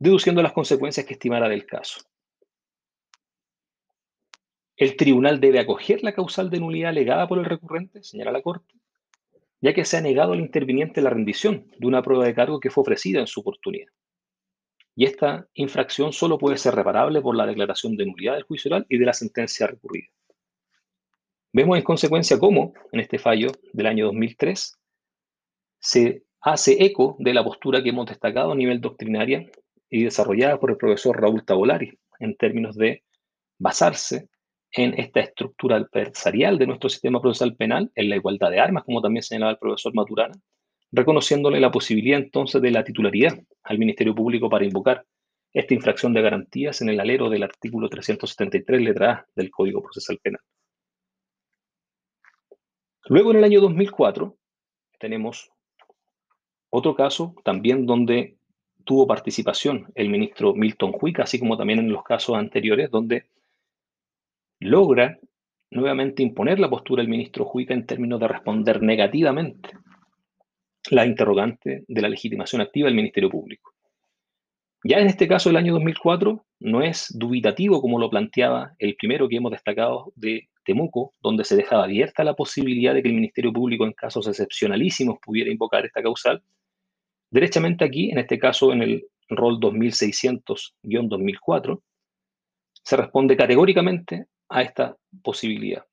deduciendo 0.00 0.42
las 0.42 0.52
consecuencias 0.52 1.06
que 1.06 1.12
estimara 1.12 1.48
del 1.48 1.64
caso. 1.64 2.00
El 4.76 4.96
tribunal 4.96 5.38
debe 5.38 5.60
acoger 5.60 6.02
la 6.02 6.12
causal 6.12 6.50
de 6.50 6.58
nulidad 6.58 6.90
alegada 6.90 7.28
por 7.28 7.38
el 7.38 7.44
recurrente, 7.44 8.02
señala 8.02 8.32
la 8.32 8.42
Corte, 8.42 8.74
ya 9.62 9.72
que 9.72 9.84
se 9.84 9.96
ha 9.96 10.00
negado 10.00 10.32
al 10.32 10.40
interviniente 10.40 11.00
la 11.00 11.10
rendición 11.10 11.70
de 11.78 11.86
una 11.86 12.02
prueba 12.02 12.26
de 12.26 12.34
cargo 12.34 12.60
que 12.60 12.68
fue 12.68 12.82
ofrecida 12.82 13.20
en 13.20 13.28
su 13.28 13.40
oportunidad. 13.40 13.88
Y 14.94 15.06
esta 15.06 15.48
infracción 15.54 16.12
solo 16.12 16.36
puede 16.36 16.58
ser 16.58 16.74
reparable 16.74 17.22
por 17.22 17.36
la 17.36 17.46
declaración 17.46 17.96
de 17.96 18.04
nulidad 18.04 18.34
del 18.34 18.42
juicio 18.42 18.70
oral 18.70 18.84
y 18.88 18.98
de 18.98 19.06
la 19.06 19.14
sentencia 19.14 19.68
recurrida. 19.68 20.08
Vemos 21.52 21.78
en 21.78 21.84
consecuencia 21.84 22.38
cómo, 22.38 22.74
en 22.90 23.00
este 23.00 23.18
fallo 23.18 23.52
del 23.72 23.86
año 23.86 24.06
2003, 24.06 24.78
se 25.78 26.24
hace 26.40 26.84
eco 26.84 27.16
de 27.20 27.32
la 27.32 27.44
postura 27.44 27.82
que 27.82 27.90
hemos 27.90 28.06
destacado 28.06 28.52
a 28.52 28.56
nivel 28.56 28.80
doctrinaria 28.80 29.48
y 29.88 30.04
desarrollada 30.04 30.58
por 30.58 30.72
el 30.72 30.76
profesor 30.76 31.20
Raúl 31.20 31.44
Tavolari 31.44 31.98
en 32.18 32.36
términos 32.36 32.76
de 32.76 33.04
basarse 33.58 34.28
en 34.72 34.98
esta 34.98 35.20
estructura 35.20 35.76
adversarial 35.76 36.58
de 36.58 36.66
nuestro 36.66 36.88
sistema 36.88 37.20
procesal 37.20 37.54
penal, 37.56 37.90
en 37.94 38.08
la 38.08 38.16
igualdad 38.16 38.50
de 38.50 38.60
armas, 38.60 38.84
como 38.84 39.02
también 39.02 39.22
señalaba 39.22 39.52
el 39.52 39.58
profesor 39.58 39.94
Maturana, 39.94 40.34
reconociéndole 40.90 41.60
la 41.60 41.70
posibilidad 41.70 42.18
entonces 42.18 42.60
de 42.60 42.70
la 42.70 42.84
titularidad 42.84 43.38
al 43.62 43.78
Ministerio 43.78 44.14
Público 44.14 44.48
para 44.48 44.64
invocar 44.64 45.04
esta 45.52 45.74
infracción 45.74 46.14
de 46.14 46.22
garantías 46.22 46.80
en 46.80 46.88
el 46.88 47.00
alero 47.00 47.28
del 47.28 47.42
artículo 47.42 47.88
373, 47.88 48.80
letra 48.80 49.12
A 49.12 49.26
del 49.34 49.50
Código 49.50 49.82
Procesal 49.82 50.18
Penal. 50.18 50.40
Luego, 53.06 53.32
en 53.32 53.38
el 53.38 53.44
año 53.44 53.60
2004, 53.60 54.36
tenemos 54.98 55.50
otro 56.70 56.94
caso 56.94 57.34
también 57.44 57.84
donde 57.84 58.38
tuvo 58.84 59.06
participación 59.06 59.92
el 59.94 60.08
ministro 60.08 60.54
Milton 60.54 60.94
Huica, 60.98 61.24
así 61.24 61.38
como 61.38 61.58
también 61.58 61.80
en 61.80 61.92
los 61.92 62.02
casos 62.02 62.36
anteriores, 62.36 62.90
donde 62.90 63.26
logra 64.62 65.18
nuevamente 65.70 66.22
imponer 66.22 66.58
la 66.58 66.70
postura 66.70 67.02
del 67.02 67.10
ministro 67.10 67.46
Huica 67.46 67.74
en 67.74 67.86
términos 67.86 68.18
de 68.20 68.28
responder 68.28 68.82
negativamente 68.82 69.70
la 70.90 71.06
interrogante 71.06 71.84
de 71.86 72.02
la 72.02 72.08
legitimación 72.08 72.60
activa 72.60 72.86
del 72.86 72.96
Ministerio 72.96 73.30
Público. 73.30 73.72
Ya 74.84 74.98
en 74.98 75.06
este 75.06 75.28
caso 75.28 75.48
del 75.48 75.56
año 75.56 75.72
2004 75.74 76.44
no 76.60 76.82
es 76.82 77.06
dubitativo 77.16 77.80
como 77.80 78.00
lo 78.00 78.10
planteaba 78.10 78.74
el 78.78 78.96
primero 78.96 79.28
que 79.28 79.36
hemos 79.36 79.52
destacado 79.52 80.12
de 80.16 80.48
Temuco, 80.64 81.12
donde 81.22 81.44
se 81.44 81.54
dejaba 81.56 81.84
abierta 81.84 82.24
la 82.24 82.34
posibilidad 82.34 82.94
de 82.94 83.02
que 83.02 83.08
el 83.08 83.14
Ministerio 83.14 83.52
Público 83.52 83.84
en 83.84 83.92
casos 83.92 84.26
excepcionalísimos 84.26 85.18
pudiera 85.24 85.50
invocar 85.50 85.86
esta 85.86 86.02
causal. 86.02 86.42
Derechamente 87.30 87.84
aquí, 87.84 88.10
en 88.10 88.18
este 88.18 88.38
caso 88.38 88.72
en 88.72 88.82
el 88.82 89.04
rol 89.28 89.60
2600-2004, 89.60 91.80
se 92.82 92.96
responde 92.96 93.36
categóricamente 93.36 94.26
a 94.52 94.62
esta 94.62 94.96
posibilidad. 95.22 95.84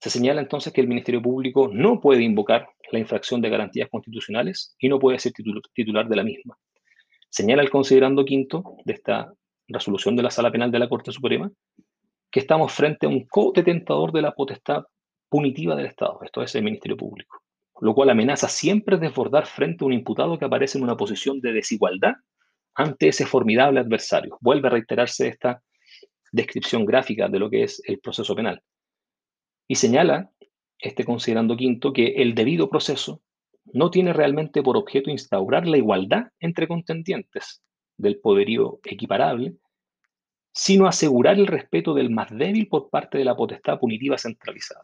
Se 0.00 0.10
señala 0.10 0.40
entonces 0.40 0.72
que 0.72 0.80
el 0.80 0.88
Ministerio 0.88 1.22
Público 1.22 1.68
no 1.72 2.00
puede 2.00 2.22
invocar 2.22 2.68
la 2.90 2.98
infracción 2.98 3.40
de 3.40 3.48
garantías 3.48 3.88
constitucionales 3.88 4.74
y 4.78 4.88
no 4.88 4.98
puede 4.98 5.18
ser 5.18 5.32
titular 5.72 6.08
de 6.08 6.16
la 6.16 6.24
misma. 6.24 6.58
Señala 7.30 7.62
el 7.62 7.70
considerando 7.70 8.24
quinto 8.24 8.76
de 8.84 8.94
esta 8.94 9.32
resolución 9.68 10.16
de 10.16 10.24
la 10.24 10.30
Sala 10.30 10.50
Penal 10.50 10.70
de 10.70 10.80
la 10.80 10.88
Corte 10.88 11.12
Suprema 11.12 11.50
que 12.30 12.40
estamos 12.40 12.72
frente 12.72 13.06
a 13.06 13.08
un 13.08 13.26
co-detentador 13.26 14.10
de 14.10 14.22
la 14.22 14.32
potestad 14.32 14.84
punitiva 15.28 15.76
del 15.76 15.86
Estado, 15.86 16.18
esto 16.22 16.42
es 16.42 16.54
el 16.54 16.64
Ministerio 16.64 16.96
Público, 16.96 17.42
lo 17.80 17.94
cual 17.94 18.10
amenaza 18.10 18.48
siempre 18.48 18.98
desbordar 18.98 19.46
frente 19.46 19.84
a 19.84 19.86
un 19.86 19.92
imputado 19.92 20.38
que 20.38 20.46
aparece 20.46 20.78
en 20.78 20.84
una 20.84 20.96
posición 20.96 21.40
de 21.40 21.52
desigualdad 21.52 22.14
ante 22.74 23.08
ese 23.08 23.26
formidable 23.26 23.80
adversario. 23.80 24.36
Vuelve 24.40 24.68
a 24.68 24.72
reiterarse 24.72 25.28
esta 25.28 25.62
descripción 26.32 26.84
gráfica 26.84 27.28
de 27.28 27.38
lo 27.38 27.48
que 27.48 27.62
es 27.62 27.82
el 27.86 28.00
proceso 28.00 28.34
penal. 28.34 28.62
Y 29.68 29.76
señala, 29.76 30.32
este 30.78 31.04
considerando 31.04 31.56
quinto, 31.56 31.92
que 31.92 32.14
el 32.22 32.34
debido 32.34 32.68
proceso 32.68 33.22
no 33.66 33.90
tiene 33.90 34.12
realmente 34.12 34.62
por 34.62 34.76
objeto 34.76 35.10
instaurar 35.10 35.68
la 35.68 35.76
igualdad 35.76 36.32
entre 36.40 36.66
contendientes 36.66 37.62
del 37.96 38.18
poderío 38.18 38.80
equiparable, 38.84 39.54
sino 40.52 40.86
asegurar 40.86 41.38
el 41.38 41.46
respeto 41.46 41.94
del 41.94 42.10
más 42.10 42.30
débil 42.30 42.68
por 42.68 42.90
parte 42.90 43.18
de 43.18 43.24
la 43.24 43.36
potestad 43.36 43.78
punitiva 43.78 44.18
centralizada. 44.18 44.82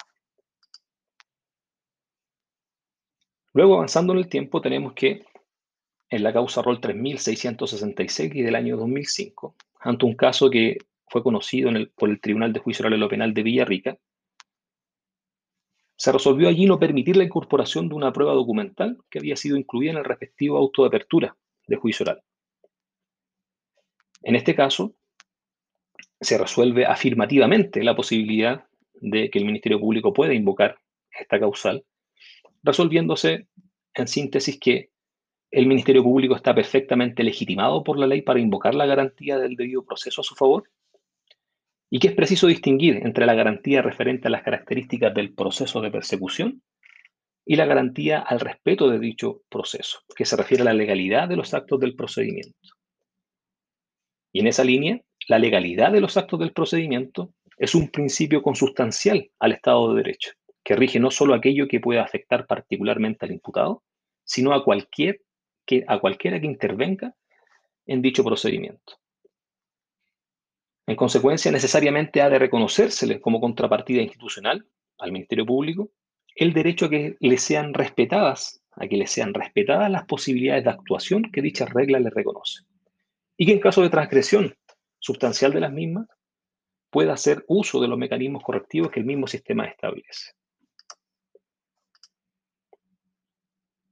Luego, 3.53 3.75
avanzando 3.75 4.13
en 4.13 4.21
el 4.21 4.29
tiempo, 4.29 4.61
tenemos 4.61 4.93
que 4.93 5.25
en 6.11 6.23
la 6.23 6.33
causa 6.33 6.63
ROL 6.63 6.81
3666 6.81 8.35
y 8.35 8.43
del 8.43 8.55
año 8.55 8.77
2005, 8.77 9.55
ante 9.81 10.07
un 10.07 10.15
caso 10.15 10.49
que 10.49 10.79
fue 11.11 11.23
conocido 11.23 11.71
por 11.97 12.11
el 12.11 12.21
Tribunal 12.21 12.53
de 12.53 12.61
Juicio 12.61 12.83
Oral 12.83 12.95
en 12.95 13.01
lo 13.01 13.09
Penal 13.09 13.35
de 13.35 13.43
Villarrica, 13.43 13.99
se 15.97 16.13
resolvió 16.13 16.49
allí 16.49 16.65
no 16.65 16.79
permitir 16.79 17.17
la 17.17 17.25
incorporación 17.25 17.89
de 17.89 17.97
una 17.97 18.13
prueba 18.13 18.33
documental 18.33 18.99
que 19.11 19.19
había 19.19 19.35
sido 19.35 19.57
incluida 19.57 19.91
en 19.91 19.97
el 19.99 20.05
respectivo 20.05 20.57
auto 20.57 20.83
de 20.83 20.89
apertura 20.89 21.37
de 21.67 21.77
juicio 21.77 22.05
oral. 22.05 22.23
En 24.23 24.37
este 24.37 24.55
caso, 24.55 24.95
se 26.21 26.39
resuelve 26.39 26.87
afirmativamente 26.87 27.83
la 27.83 27.97
posibilidad 27.97 28.65
de 28.95 29.29
que 29.29 29.41
el 29.41 29.45
Ministerio 29.45 29.81
Público 29.81 30.13
pueda 30.13 30.35
invocar 30.35 30.79
esta 31.11 31.41
causal, 31.41 31.85
resolviéndose 32.63 33.49
en 33.95 34.07
síntesis 34.07 34.59
que 34.61 34.91
el 35.51 35.67
Ministerio 35.67 36.05
Público 36.05 36.37
está 36.37 36.55
perfectamente 36.55 37.25
legitimado 37.25 37.83
por 37.83 37.99
la 37.99 38.07
ley 38.07 38.23
para 38.23 38.39
invocar 38.39 38.75
la 38.75 38.87
garantía 38.87 39.39
del 39.39 39.57
debido 39.57 39.85
proceso 39.85 40.21
a 40.21 40.25
su 40.25 40.37
favor 40.37 40.71
y 41.91 41.99
que 41.99 42.09
es 42.09 42.15
preciso 42.15 42.47
distinguir 42.47 42.97
entre 42.97 43.27
la 43.27 43.35
garantía 43.35 43.83
referente 43.83 44.29
a 44.29 44.31
las 44.31 44.43
características 44.43 45.15
del 45.15 45.35
proceso 45.35 45.81
de 45.81 45.91
persecución 45.91 46.63
y 47.45 47.57
la 47.57 47.65
garantía 47.65 48.19
al 48.19 48.41
respeto 48.41 48.91
de 48.91 48.99
dicho 48.99 49.43
proceso, 49.49 50.01
que 50.15 50.27
se 50.27 50.37
refiere 50.37 50.63
a 50.63 50.67
la 50.67 50.75
legalidad 50.75 51.29
de 51.29 51.37
los 51.37 51.55
actos 51.55 51.81
del 51.81 51.95
procedimiento. 51.95 52.59
Y 54.33 54.41
en 54.41 54.49
esa 54.49 54.65
línea, 54.65 55.01
la 55.29 55.39
legalidad 55.39 55.93
de 55.93 56.03
los 56.03 56.17
actos 56.19 56.41
del 56.41 56.53
procedimiento 56.53 57.33
es 57.57 57.75
un 57.75 57.89
principio 57.89 58.43
consustancial 58.43 59.31
al 59.39 59.53
Estado 59.53 59.91
de 59.95 60.03
Derecho, 60.03 60.33
que 60.63 60.77
rige 60.77 61.01
no 61.01 61.11
solo 61.11 61.35
aquello 61.35 61.69
que 61.69 61.81
pueda 61.81 62.03
afectar 62.03 62.47
particularmente 62.47 63.25
al 63.25 63.33
imputado, 63.33 63.83
sino 64.25 64.53
a, 64.53 64.63
cualquier, 64.63 65.23
que, 65.67 65.85
a 65.89 65.99
cualquiera 65.99 66.39
que 66.39 66.47
intervenga 66.47 67.15
en 67.87 68.03
dicho 68.03 68.23
procedimiento. 68.23 68.99
En 70.89 70.97
consecuencia, 70.97 71.53
necesariamente 71.53 72.21
ha 72.23 72.31
de 72.31 72.39
reconocérsele 72.39 73.21
como 73.21 73.43
contrapartida 73.43 74.01
institucional 74.01 74.67
al 74.97 75.13
Ministerio 75.13 75.45
Público 75.45 75.91
el 76.35 76.55
derecho 76.55 76.87
a 76.87 76.89
que 76.89 77.19
le 77.21 77.37
sean 77.37 77.75
respetadas, 77.75 78.63
a 78.71 78.89
que 78.89 79.07
sean 79.07 79.35
respetadas 79.35 79.91
las 79.91 80.07
posibilidades 80.07 80.65
de 80.65 80.71
actuación 80.71 81.31
que 81.31 81.43
dicha 81.43 81.67
regla 81.67 82.01
le 82.01 82.09
reconoce. 82.09 82.63
Y 83.37 83.45
que 83.45 83.53
en 83.53 83.61
caso 83.61 83.83
de 83.83 83.91
transgresión 83.91 84.55
sustancial 84.99 85.53
de 85.53 85.61
las 85.61 85.75
mismas, 85.75 86.09
pueda 86.89 87.13
hacer 87.13 87.45
uso 87.49 87.83
de 87.83 87.89
los 87.89 87.99
mecanismos 87.99 88.43
correctivos 88.43 88.91
que 88.91 89.01
el 89.01 89.07
mismo 89.07 89.27
sistema 89.27 89.67
establece. 89.67 90.33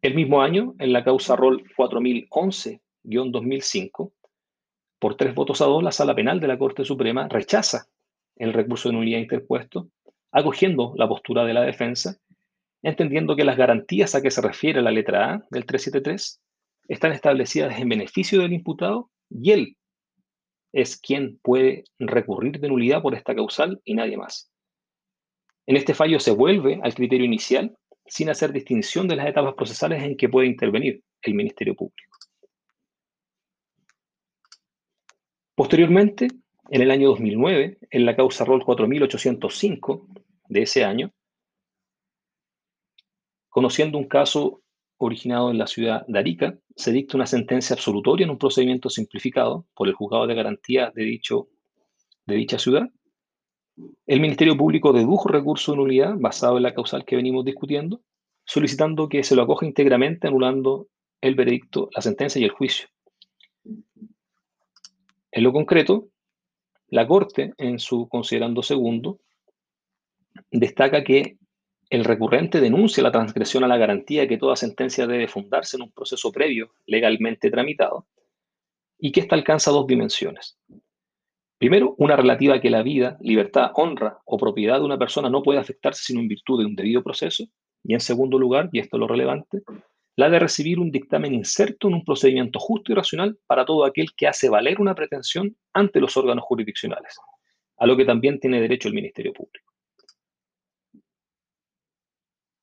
El 0.01 0.15
mismo 0.15 0.41
año, 0.41 0.75
en 0.79 0.95
la 0.95 1.05
causa 1.05 1.37
ROL 1.37 1.63
4011-2005, 1.77 4.13
por 4.99 5.17
tres 5.17 5.35
votos 5.35 5.61
a 5.61 5.67
dos, 5.67 5.83
la 5.83 5.93
Sala 5.93 6.15
Penal 6.15 6.41
de 6.41 6.49
la 6.49 6.59
Corte 6.59 6.85
Suprema 6.85 7.29
rechaza 7.29 7.87
el 8.37 8.53
recurso 8.53 8.89
de 8.89 8.95
nulidad 8.95 9.19
interpuesto, 9.19 9.89
acogiendo 10.31 10.95
la 10.97 11.09
postura 11.09 11.45
de 11.45 11.55
la 11.55 11.63
defensa, 11.63 12.17
entendiendo 12.83 13.37
que 13.37 13.45
las 13.45 13.57
garantías 13.57 14.15
a 14.15 14.23
que 14.23 14.31
se 14.31 14.43
refiere 14.43 14.83
la 14.83 14.91
letra 14.91 15.33
A 15.33 15.47
del 15.51 15.67
373 15.67 16.41
están 16.89 17.13
establecidas 17.13 17.79
en 17.79 17.89
beneficio 17.89 18.41
del 18.41 18.53
imputado 18.53 19.11
y 19.31 19.53
él 19.53 19.77
es 20.73 21.01
quien 21.01 21.39
puede 21.43 21.85
recurrir 21.99 22.61
de 22.61 22.69
nulidad 22.69 23.03
por 23.03 23.15
esta 23.15 23.35
causal 23.35 23.81
y 23.85 23.95
nadie 23.95 24.17
más. 24.17 24.51
En 25.67 25.77
este 25.77 25.95
fallo 25.95 26.21
se 26.21 26.31
vuelve 26.31 26.79
al 26.83 26.95
criterio 26.95 27.27
inicial 27.27 27.77
sin 28.07 28.29
hacer 28.29 28.53
distinción 28.53 29.09
de 29.09 29.17
las 29.17 29.27
etapas 29.27 29.55
procesales 29.55 30.03
en 30.03 30.17
que 30.17 30.29
puede 30.29 30.47
intervenir 30.47 31.03
el 31.23 31.35
Ministerio 31.35 31.75
Público. 31.75 32.06
Posteriormente, 35.57 36.29
En 36.69 36.83
el 36.83 36.91
año 36.91 37.09
2009, 37.11 37.79
en 37.91 38.05
la 38.05 38.17
causa 38.17 38.45
ROL 38.45 38.65
4805 38.65 40.09
de 40.49 40.63
ese 40.63 40.85
año, 40.85 41.13
conociendo 43.49 43.99
un 43.99 44.09
caso 44.09 44.63
originado 44.99 45.51
en 45.51 45.59
la 45.59 45.69
ciudad 45.69 46.05
de 46.09 46.19
Arica, 46.19 46.59
se 46.75 46.93
dicta 46.93 47.17
una 47.17 47.27
sentencia 47.27 47.75
absolutoria 47.75 48.25
en 48.25 48.31
un 48.31 48.39
procedimiento 48.39 48.91
simplificado 48.91 49.67
por 49.75 49.87
el 49.87 49.95
juzgado 49.95 50.27
de 50.27 50.35
garantía 50.35 50.93
de, 50.95 51.05
dicho, 51.05 51.49
de 52.27 52.35
dicha 52.35 52.59
ciudad. 52.59 52.91
El 54.07 54.21
Ministerio 54.21 54.57
Público 54.57 54.93
dedujo 54.93 55.29
recurso 55.29 55.73
de 55.73 55.79
nulidad 55.79 56.17
basado 56.19 56.57
en 56.57 56.65
la 56.65 56.75
causal 56.75 57.05
que 57.05 57.17
venimos 57.17 57.45
discutiendo, 57.45 58.03
solicitando 58.45 59.09
que 59.09 59.23
se 59.23 59.37
lo 59.37 59.43
acoja 59.43 59.67
íntegramente, 59.67 60.27
anulando 60.27 60.89
el 61.21 61.37
veredicto, 61.37 61.89
la 61.95 62.03
sentencia 62.03 62.41
y 62.41 62.45
el 62.45 62.51
juicio. 62.51 62.89
En 65.37 65.43
lo 65.43 65.53
concreto, 65.53 66.09
la 66.89 67.07
Corte, 67.07 67.53
en 67.59 67.79
su 67.79 68.09
considerando 68.09 68.63
segundo, 68.63 69.21
destaca 70.51 71.05
que 71.05 71.37
el 71.91 72.07
recurrente 72.07 72.59
denuncia 72.59 73.03
la 73.03 73.13
transgresión 73.13 73.63
a 73.63 73.69
la 73.69 73.77
garantía 73.77 74.27
que 74.27 74.39
toda 74.39 74.57
sentencia 74.57 75.07
debe 75.07 75.29
fundarse 75.29 75.77
en 75.77 75.83
un 75.83 75.93
proceso 75.93 76.33
previo 76.33 76.71
legalmente 76.87 77.51
tramitado 77.51 78.07
y 78.99 79.13
que 79.13 79.21
ésta 79.21 79.35
alcanza 79.35 79.71
dos 79.73 79.87
dimensiones. 79.87 80.59
Primero, 81.59 81.95
una 81.99 82.17
relativa 82.17 82.55
a 82.55 82.61
que 82.63 82.71
la 82.71 82.83
vida, 82.83 83.19
libertad, 83.21 83.73
honra 83.75 84.21
o 84.25 84.39
propiedad 84.39 84.79
de 84.79 84.87
una 84.87 84.97
persona 84.97 85.29
no 85.29 85.43
puede 85.43 85.59
afectarse 85.59 86.03
sino 86.03 86.21
en 86.21 86.29
virtud 86.29 86.61
de 86.61 86.65
un 86.65 86.75
debido 86.75 87.03
proceso. 87.03 87.45
Y 87.85 87.93
en 87.93 88.01
segundo 88.01 88.39
lugar, 88.39 88.71
y 88.73 88.79
esto 88.79 88.97
es 88.97 89.01
lo 89.01 89.07
relevante, 89.07 89.61
la 90.17 90.31
de 90.31 90.39
recibir 90.39 90.81
un 90.81 90.91
dictamen 90.91 91.35
inserto 91.35 91.89
en 91.89 91.95
un 91.95 92.05
procedimiento 92.05 92.59
justo 92.59 92.91
y 92.91 92.95
racional 92.95 93.39
para 93.47 93.67
todo 93.67 93.85
aquel 93.85 94.15
que 94.17 94.27
hace 94.27 94.49
valer 94.49 94.81
una 94.81 94.95
pretensión 94.95 95.57
ante 95.75 96.01
los 96.01 96.17
órganos 96.17 96.45
jurisdiccionales, 96.45 97.19
a 97.77 97.87
lo 97.87 97.97
que 97.97 98.07
también 98.07 98.41
tiene 98.41 98.61
derecho 98.61 98.89
el 98.89 98.95
Ministerio 98.95 99.35
Público. 99.35 99.71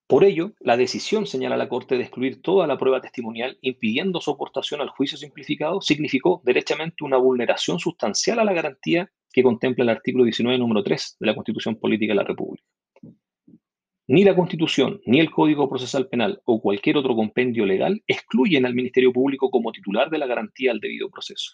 Por 0.07 0.23
ello, 0.23 0.53
la 0.59 0.77
decisión, 0.77 1.25
señala 1.25 1.57
la 1.57 1.69
Corte, 1.69 1.95
de 1.95 2.03
excluir 2.03 2.41
toda 2.41 2.67
la 2.67 2.77
prueba 2.77 3.01
testimonial 3.01 3.57
impidiendo 3.61 4.19
su 4.19 4.31
aportación 4.31 4.81
al 4.81 4.89
juicio 4.89 5.17
simplificado 5.17 5.81
significó 5.81 6.41
derechamente 6.43 7.03
una 7.03 7.17
vulneración 7.17 7.79
sustancial 7.79 8.39
a 8.39 8.43
la 8.43 8.53
garantía 8.53 9.09
que 9.31 9.43
contempla 9.43 9.83
el 9.83 9.89
artículo 9.89 10.23
19, 10.25 10.59
número 10.59 10.83
3 10.83 11.17
de 11.19 11.25
la 11.25 11.33
Constitución 11.33 11.77
Política 11.77 12.11
de 12.11 12.17
la 12.17 12.23
República. 12.23 12.63
Ni 14.07 14.25
la 14.25 14.35
Constitución, 14.35 15.01
ni 15.05 15.21
el 15.21 15.31
Código 15.31 15.69
Procesal 15.69 16.09
Penal 16.09 16.41
o 16.43 16.61
cualquier 16.61 16.97
otro 16.97 17.15
compendio 17.15 17.65
legal 17.65 18.03
excluyen 18.05 18.65
al 18.65 18.75
Ministerio 18.75 19.13
Público 19.13 19.49
como 19.49 19.71
titular 19.71 20.09
de 20.09 20.17
la 20.17 20.27
garantía 20.27 20.71
al 20.71 20.81
debido 20.81 21.09
proceso. 21.09 21.53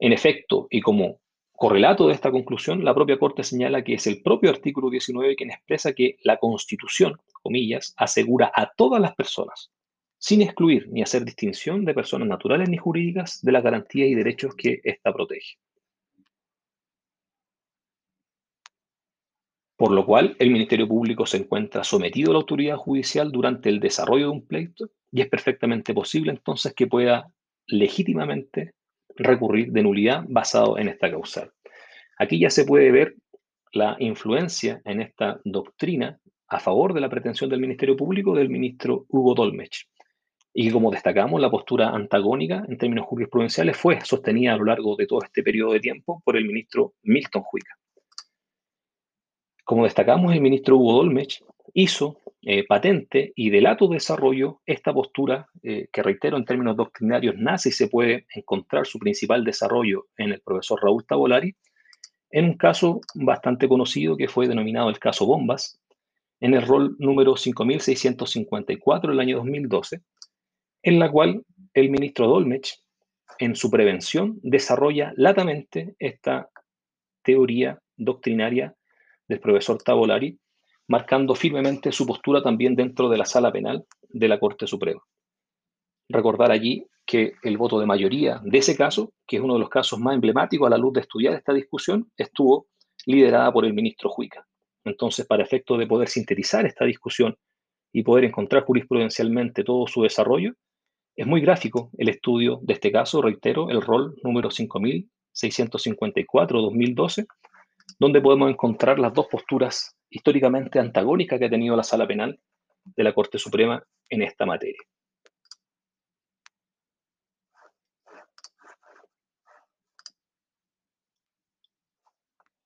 En 0.00 0.12
efecto, 0.12 0.66
y 0.70 0.80
como 0.80 1.20
correlato 1.52 2.08
de 2.08 2.14
esta 2.14 2.32
conclusión, 2.32 2.84
la 2.84 2.96
propia 2.96 3.16
Corte 3.16 3.44
señala 3.44 3.84
que 3.84 3.94
es 3.94 4.08
el 4.08 4.22
propio 4.22 4.50
artículo 4.50 4.90
19 4.90 5.36
quien 5.36 5.52
expresa 5.52 5.92
que 5.92 6.16
la 6.24 6.38
Constitución, 6.38 7.16
comillas, 7.42 7.94
asegura 7.96 8.50
a 8.52 8.72
todas 8.76 9.00
las 9.00 9.14
personas, 9.14 9.70
sin 10.18 10.42
excluir 10.42 10.88
ni 10.90 11.02
hacer 11.02 11.24
distinción 11.24 11.84
de 11.84 11.94
personas 11.94 12.26
naturales 12.26 12.68
ni 12.68 12.76
jurídicas, 12.76 13.40
de 13.40 13.52
las 13.52 13.62
garantías 13.62 14.08
y 14.08 14.16
derechos 14.16 14.56
que 14.56 14.80
ésta 14.82 15.12
protege. 15.12 15.58
Por 19.82 19.90
lo 19.90 20.06
cual, 20.06 20.36
el 20.38 20.52
Ministerio 20.52 20.86
Público 20.86 21.26
se 21.26 21.38
encuentra 21.38 21.82
sometido 21.82 22.30
a 22.30 22.34
la 22.34 22.38
autoridad 22.38 22.76
judicial 22.76 23.32
durante 23.32 23.68
el 23.68 23.80
desarrollo 23.80 24.26
de 24.26 24.30
un 24.30 24.46
pleito 24.46 24.90
y 25.10 25.22
es 25.22 25.28
perfectamente 25.28 25.92
posible 25.92 26.30
entonces 26.30 26.72
que 26.72 26.86
pueda 26.86 27.34
legítimamente 27.66 28.74
recurrir 29.16 29.72
de 29.72 29.82
nulidad 29.82 30.22
basado 30.28 30.78
en 30.78 30.86
esta 30.86 31.10
causal. 31.10 31.50
Aquí 32.16 32.38
ya 32.38 32.48
se 32.48 32.64
puede 32.64 32.92
ver 32.92 33.16
la 33.72 33.96
influencia 33.98 34.80
en 34.84 35.00
esta 35.00 35.40
doctrina 35.44 36.16
a 36.46 36.60
favor 36.60 36.94
de 36.94 37.00
la 37.00 37.10
pretensión 37.10 37.50
del 37.50 37.58
Ministerio 37.58 37.96
Público 37.96 38.36
del 38.36 38.50
ministro 38.50 39.06
Hugo 39.08 39.34
Dolmech. 39.34 39.88
Y 40.54 40.70
como 40.70 40.92
destacamos, 40.92 41.40
la 41.40 41.50
postura 41.50 41.88
antagónica 41.88 42.64
en 42.68 42.78
términos 42.78 43.06
jurisprudenciales 43.06 43.76
fue 43.76 44.00
sostenida 44.02 44.54
a 44.54 44.58
lo 44.58 44.66
largo 44.66 44.94
de 44.94 45.08
todo 45.08 45.24
este 45.24 45.42
periodo 45.42 45.72
de 45.72 45.80
tiempo 45.80 46.22
por 46.24 46.36
el 46.36 46.44
ministro 46.44 46.94
Milton 47.02 47.42
Huica. 47.52 47.81
Como 49.64 49.84
destacamos, 49.84 50.32
el 50.32 50.40
ministro 50.40 50.76
Hugo 50.76 50.94
Dolmech 50.94 51.42
hizo 51.74 52.18
eh, 52.42 52.64
patente 52.66 53.32
y 53.36 53.50
de 53.50 53.60
lato 53.60 53.86
desarrollo 53.86 54.60
esta 54.66 54.92
postura 54.92 55.46
eh, 55.62 55.86
que, 55.92 56.02
reitero, 56.02 56.36
en 56.36 56.44
términos 56.44 56.76
doctrinarios 56.76 57.36
y 57.64 57.70
se 57.70 57.88
puede 57.88 58.26
encontrar 58.34 58.86
su 58.86 58.98
principal 58.98 59.44
desarrollo 59.44 60.06
en 60.16 60.32
el 60.32 60.40
profesor 60.40 60.80
Raúl 60.82 61.06
Tabolari, 61.06 61.54
en 62.30 62.46
un 62.46 62.56
caso 62.56 63.00
bastante 63.14 63.68
conocido 63.68 64.16
que 64.16 64.28
fue 64.28 64.48
denominado 64.48 64.88
el 64.88 64.98
caso 64.98 65.26
Bombas, 65.26 65.80
en 66.40 66.54
el 66.54 66.66
rol 66.66 66.96
número 66.98 67.36
5654 67.36 69.10
del 69.10 69.20
año 69.20 69.36
2012, 69.36 70.02
en 70.82 70.98
la 70.98 71.10
cual 71.10 71.44
el 71.74 71.90
ministro 71.90 72.26
Dolmech, 72.26 72.80
en 73.38 73.54
su 73.54 73.70
prevención, 73.70 74.40
desarrolla 74.42 75.12
latamente 75.16 75.94
esta 76.00 76.50
teoría 77.22 77.80
doctrinaria 77.96 78.74
del 79.32 79.40
profesor 79.40 79.82
Tabolari, 79.82 80.38
marcando 80.88 81.34
firmemente 81.34 81.90
su 81.90 82.06
postura 82.06 82.42
también 82.42 82.76
dentro 82.76 83.08
de 83.08 83.16
la 83.16 83.24
sala 83.24 83.50
penal 83.50 83.86
de 84.10 84.28
la 84.28 84.38
Corte 84.38 84.66
Suprema. 84.66 85.00
Recordar 86.08 86.52
allí 86.52 86.86
que 87.06 87.32
el 87.42 87.56
voto 87.56 87.80
de 87.80 87.86
mayoría 87.86 88.42
de 88.44 88.58
ese 88.58 88.76
caso, 88.76 89.14
que 89.26 89.36
es 89.36 89.42
uno 89.42 89.54
de 89.54 89.60
los 89.60 89.70
casos 89.70 89.98
más 89.98 90.12
emblemáticos 90.14 90.66
a 90.66 90.70
la 90.70 90.76
luz 90.76 90.92
de 90.92 91.00
estudiar 91.00 91.32
esta 91.34 91.54
discusión, 91.54 92.12
estuvo 92.16 92.66
liderada 93.06 93.50
por 93.52 93.64
el 93.64 93.72
ministro 93.72 94.10
Juica. 94.10 94.46
Entonces, 94.84 95.24
para 95.26 95.42
efecto 95.42 95.78
de 95.78 95.86
poder 95.86 96.08
sintetizar 96.08 96.66
esta 96.66 96.84
discusión 96.84 97.34
y 97.90 98.02
poder 98.02 98.24
encontrar 98.24 98.64
jurisprudencialmente 98.64 99.64
todo 99.64 99.86
su 99.86 100.02
desarrollo, 100.02 100.52
es 101.16 101.26
muy 101.26 101.40
gráfico 101.40 101.90
el 101.96 102.10
estudio 102.10 102.60
de 102.62 102.74
este 102.74 102.92
caso, 102.92 103.22
reitero, 103.22 103.70
el 103.70 103.80
rol 103.80 104.14
número 104.22 104.50
5654-2012, 104.50 107.26
donde 107.98 108.20
podemos 108.20 108.50
encontrar 108.50 108.98
las 108.98 109.12
dos 109.12 109.26
posturas 109.26 109.96
históricamente 110.10 110.78
antagónicas 110.78 111.38
que 111.38 111.46
ha 111.46 111.50
tenido 111.50 111.76
la 111.76 111.82
Sala 111.82 112.06
Penal 112.06 112.38
de 112.84 113.04
la 113.04 113.14
Corte 113.14 113.38
Suprema 113.38 113.82
en 114.08 114.22
esta 114.22 114.44
materia. 114.44 114.82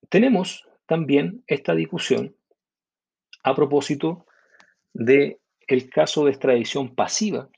Tenemos 0.09 0.67
también 0.87 1.43
esta 1.47 1.75
discusión 1.75 2.37
a 3.43 3.55
propósito 3.55 4.27
de 4.93 5.41
el 5.67 5.91
caso 5.91 6.25
de 6.25 6.31
extradición 6.31 6.95
pasiva, 6.95 7.49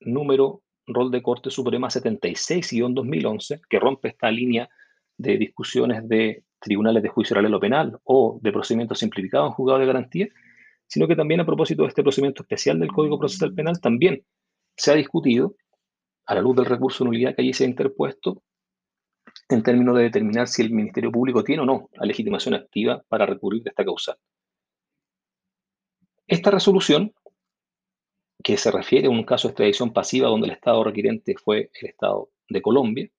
número 0.00 0.62
rol 0.86 1.10
de 1.10 1.22
Corte 1.22 1.50
Suprema 1.50 1.88
76-2011, 1.88 3.60
que 3.68 3.78
rompe 3.78 4.08
esta 4.08 4.30
línea 4.30 4.68
de 5.18 5.36
discusiones 5.36 6.08
de 6.08 6.44
tribunales 6.60 7.02
de 7.02 7.08
juicio 7.08 7.36
oral 7.36 7.52
o 7.52 7.60
penal 7.60 8.00
o 8.04 8.38
de 8.42 8.52
procedimientos 8.52 8.98
simplificados 8.98 9.48
en 9.48 9.54
juzgado 9.54 9.80
de 9.80 9.86
garantía, 9.86 10.28
sino 10.86 11.06
que 11.06 11.16
también 11.16 11.40
a 11.40 11.46
propósito 11.46 11.82
de 11.82 11.88
este 11.88 12.02
procedimiento 12.02 12.42
especial 12.42 12.80
del 12.80 12.92
Código 12.92 13.18
Procesal 13.18 13.54
Penal 13.54 13.80
también 13.80 14.24
se 14.76 14.92
ha 14.92 14.94
discutido, 14.94 15.54
a 16.26 16.34
la 16.34 16.40
luz 16.40 16.56
del 16.56 16.66
recurso 16.66 17.04
de 17.04 17.08
nulidad 17.08 17.34
que 17.34 17.42
allí 17.42 17.52
se 17.52 17.64
ha 17.64 17.68
interpuesto, 17.68 18.42
en 19.48 19.62
términos 19.62 19.96
de 19.96 20.04
determinar 20.04 20.46
si 20.46 20.62
el 20.62 20.70
Ministerio 20.70 21.10
Público 21.10 21.42
tiene 21.42 21.62
o 21.62 21.66
no 21.66 21.88
la 21.94 22.06
legitimación 22.06 22.54
activa 22.54 23.02
para 23.08 23.26
recurrir 23.26 23.62
de 23.62 23.70
esta 23.70 23.84
causa. 23.84 24.16
Esta 26.26 26.50
resolución, 26.50 27.14
que 28.42 28.56
se 28.56 28.70
refiere 28.70 29.08
a 29.08 29.10
un 29.10 29.24
caso 29.24 29.48
de 29.48 29.52
extradición 29.52 29.92
pasiva 29.92 30.28
donde 30.28 30.46
el 30.46 30.52
Estado 30.52 30.84
requirente 30.84 31.34
fue 31.42 31.70
el 31.80 31.88
Estado 31.88 32.30
de 32.48 32.62
Colombia, 32.62 33.10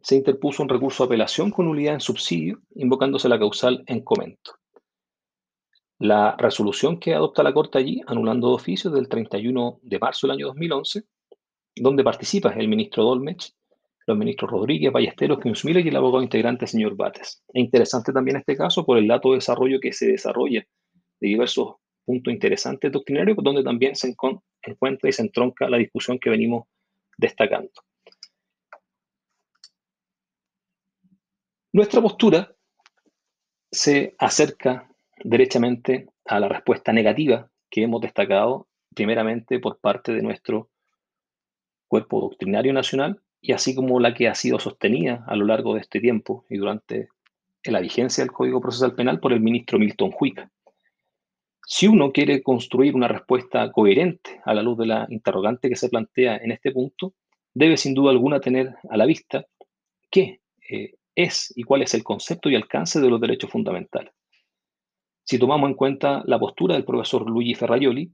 se 0.00 0.16
interpuso 0.16 0.62
un 0.62 0.68
recurso 0.68 1.02
de 1.02 1.08
apelación 1.08 1.50
con 1.50 1.66
nulidad 1.66 1.94
en 1.94 2.00
subsidio, 2.00 2.60
invocándose 2.74 3.28
la 3.28 3.38
causal 3.38 3.82
en 3.86 4.02
comento. 4.02 4.52
La 5.98 6.36
resolución 6.36 7.00
que 7.00 7.14
adopta 7.14 7.42
la 7.42 7.54
Corte 7.54 7.78
allí, 7.78 8.02
anulando 8.06 8.48
de 8.48 8.54
oficio 8.54 8.90
del 8.90 9.08
31 9.08 9.80
de 9.82 9.98
marzo 9.98 10.26
del 10.26 10.36
año 10.36 10.46
2011, 10.48 11.04
donde 11.76 12.04
participa 12.04 12.50
el 12.50 12.68
ministro 12.68 13.02
Dolmech, 13.04 13.52
los 14.06 14.16
ministros 14.16 14.50
Rodríguez, 14.50 14.92
Ballesteros, 14.92 15.40
Kinsmiller 15.40 15.84
y 15.84 15.88
el 15.88 15.96
abogado 15.96 16.22
integrante 16.22 16.66
señor 16.66 16.96
Bates. 16.96 17.42
Es 17.48 17.60
interesante 17.60 18.12
también 18.12 18.36
este 18.36 18.56
caso 18.56 18.84
por 18.84 18.98
el 18.98 19.08
dato 19.08 19.30
de 19.30 19.36
desarrollo 19.36 19.80
que 19.80 19.92
se 19.92 20.06
desarrolla 20.06 20.64
de 21.20 21.28
diversos 21.28 21.76
puntos 22.04 22.32
interesantes 22.32 22.92
doctrinarios, 22.92 23.36
donde 23.42 23.64
también 23.64 23.96
se 23.96 24.08
encuentra 24.08 25.10
y 25.10 25.12
se 25.12 25.22
entronca 25.22 25.68
la 25.68 25.78
discusión 25.78 26.18
que 26.20 26.30
venimos 26.30 26.68
destacando. 27.18 27.72
Nuestra 31.76 32.00
postura 32.00 32.56
se 33.70 34.14
acerca 34.18 34.88
derechamente 35.22 36.08
a 36.24 36.40
la 36.40 36.48
respuesta 36.48 36.90
negativa 36.90 37.50
que 37.68 37.82
hemos 37.82 38.00
destacado 38.00 38.66
primeramente 38.94 39.58
por 39.58 39.78
parte 39.78 40.14
de 40.14 40.22
nuestro 40.22 40.70
cuerpo 41.86 42.22
doctrinario 42.22 42.72
nacional 42.72 43.20
y 43.42 43.52
así 43.52 43.74
como 43.74 44.00
la 44.00 44.14
que 44.14 44.26
ha 44.26 44.34
sido 44.34 44.58
sostenida 44.58 45.22
a 45.26 45.36
lo 45.36 45.44
largo 45.44 45.74
de 45.74 45.80
este 45.80 46.00
tiempo 46.00 46.46
y 46.48 46.56
durante 46.56 47.10
la 47.64 47.80
vigencia 47.80 48.24
del 48.24 48.32
Código 48.32 48.62
Procesal 48.62 48.94
Penal 48.94 49.20
por 49.20 49.34
el 49.34 49.40
ministro 49.40 49.78
Milton 49.78 50.12
Huica. 50.18 50.50
Si 51.66 51.86
uno 51.86 52.10
quiere 52.10 52.42
construir 52.42 52.94
una 52.94 53.08
respuesta 53.08 53.70
coherente 53.70 54.40
a 54.46 54.54
la 54.54 54.62
luz 54.62 54.78
de 54.78 54.86
la 54.86 55.06
interrogante 55.10 55.68
que 55.68 55.76
se 55.76 55.90
plantea 55.90 56.38
en 56.38 56.52
este 56.52 56.72
punto, 56.72 57.12
debe 57.52 57.76
sin 57.76 57.92
duda 57.92 58.12
alguna 58.12 58.40
tener 58.40 58.76
a 58.88 58.96
la 58.96 59.04
vista 59.04 59.44
qué 60.10 60.40
eh, 60.70 60.94
es 61.16 61.52
y 61.56 61.64
cuál 61.64 61.82
es 61.82 61.94
el 61.94 62.04
concepto 62.04 62.48
y 62.48 62.54
alcance 62.54 63.00
de 63.00 63.10
los 63.10 63.20
derechos 63.20 63.50
fundamentales. 63.50 64.12
Si 65.24 65.38
tomamos 65.38 65.68
en 65.70 65.74
cuenta 65.74 66.22
la 66.26 66.38
postura 66.38 66.74
del 66.74 66.84
profesor 66.84 67.28
Luigi 67.28 67.54
Ferraioli, 67.54 68.12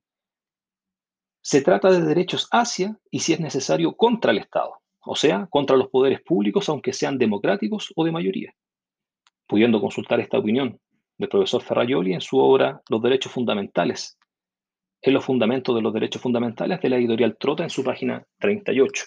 se 1.42 1.60
trata 1.60 1.90
de 1.90 2.00
derechos 2.00 2.48
hacia 2.52 2.96
y, 3.10 3.18
si 3.18 3.34
es 3.34 3.40
necesario, 3.40 3.94
contra 3.94 4.30
el 4.30 4.38
Estado, 4.38 4.80
o 5.00 5.16
sea, 5.16 5.46
contra 5.50 5.76
los 5.76 5.90
poderes 5.90 6.22
públicos, 6.22 6.68
aunque 6.68 6.92
sean 6.92 7.18
democráticos 7.18 7.92
o 7.96 8.04
de 8.04 8.12
mayoría. 8.12 8.54
Pudiendo 9.46 9.80
consultar 9.80 10.20
esta 10.20 10.38
opinión 10.38 10.80
del 11.18 11.28
profesor 11.28 11.60
Ferraioli 11.62 12.14
en 12.14 12.20
su 12.20 12.38
obra 12.38 12.80
Los 12.88 13.02
Derechos 13.02 13.32
Fundamentales, 13.32 14.16
en 15.02 15.12
los 15.12 15.24
fundamentos 15.24 15.74
de 15.74 15.82
los 15.82 15.92
derechos 15.92 16.22
fundamentales 16.22 16.80
de 16.80 16.88
la 16.88 16.96
editorial 16.96 17.36
Trota 17.36 17.64
en 17.64 17.70
su 17.70 17.82
página 17.82 18.24
38. 18.38 19.04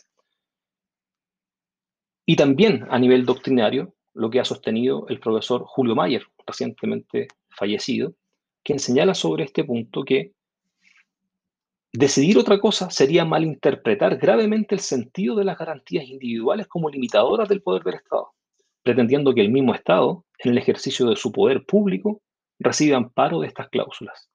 Y 2.25 2.35
también 2.35 2.85
a 2.89 2.97
nivel 2.97 3.25
doctrinario, 3.25 3.93
lo 4.13 4.29
que 4.29 4.39
ha 4.39 4.45
sostenido 4.45 5.05
el 5.09 5.19
profesor 5.19 5.63
Julio 5.65 5.95
Mayer, 5.95 6.23
recientemente 6.45 7.27
fallecido, 7.49 8.13
quien 8.63 8.79
señala 8.79 9.13
sobre 9.13 9.43
este 9.43 9.63
punto 9.63 10.03
que 10.03 10.33
decidir 11.93 12.37
otra 12.37 12.59
cosa 12.59 12.89
sería 12.89 13.25
malinterpretar 13.25 14.17
gravemente 14.17 14.75
el 14.75 14.81
sentido 14.81 15.35
de 15.35 15.45
las 15.45 15.57
garantías 15.57 16.05
individuales 16.05 16.67
como 16.67 16.89
limitadoras 16.89 17.47
del 17.47 17.61
poder 17.61 17.83
del 17.83 17.95
Estado, 17.95 18.31
pretendiendo 18.83 19.33
que 19.33 19.41
el 19.41 19.51
mismo 19.51 19.75
Estado 19.75 20.25
en 20.39 20.51
el 20.51 20.57
ejercicio 20.57 21.07
de 21.07 21.15
su 21.15 21.31
poder 21.31 21.65
público, 21.65 22.21
recibe 22.59 22.95
amparo 22.95 23.39
de 23.39 23.47
estas 23.47 23.69
cláusulas. 23.69 24.29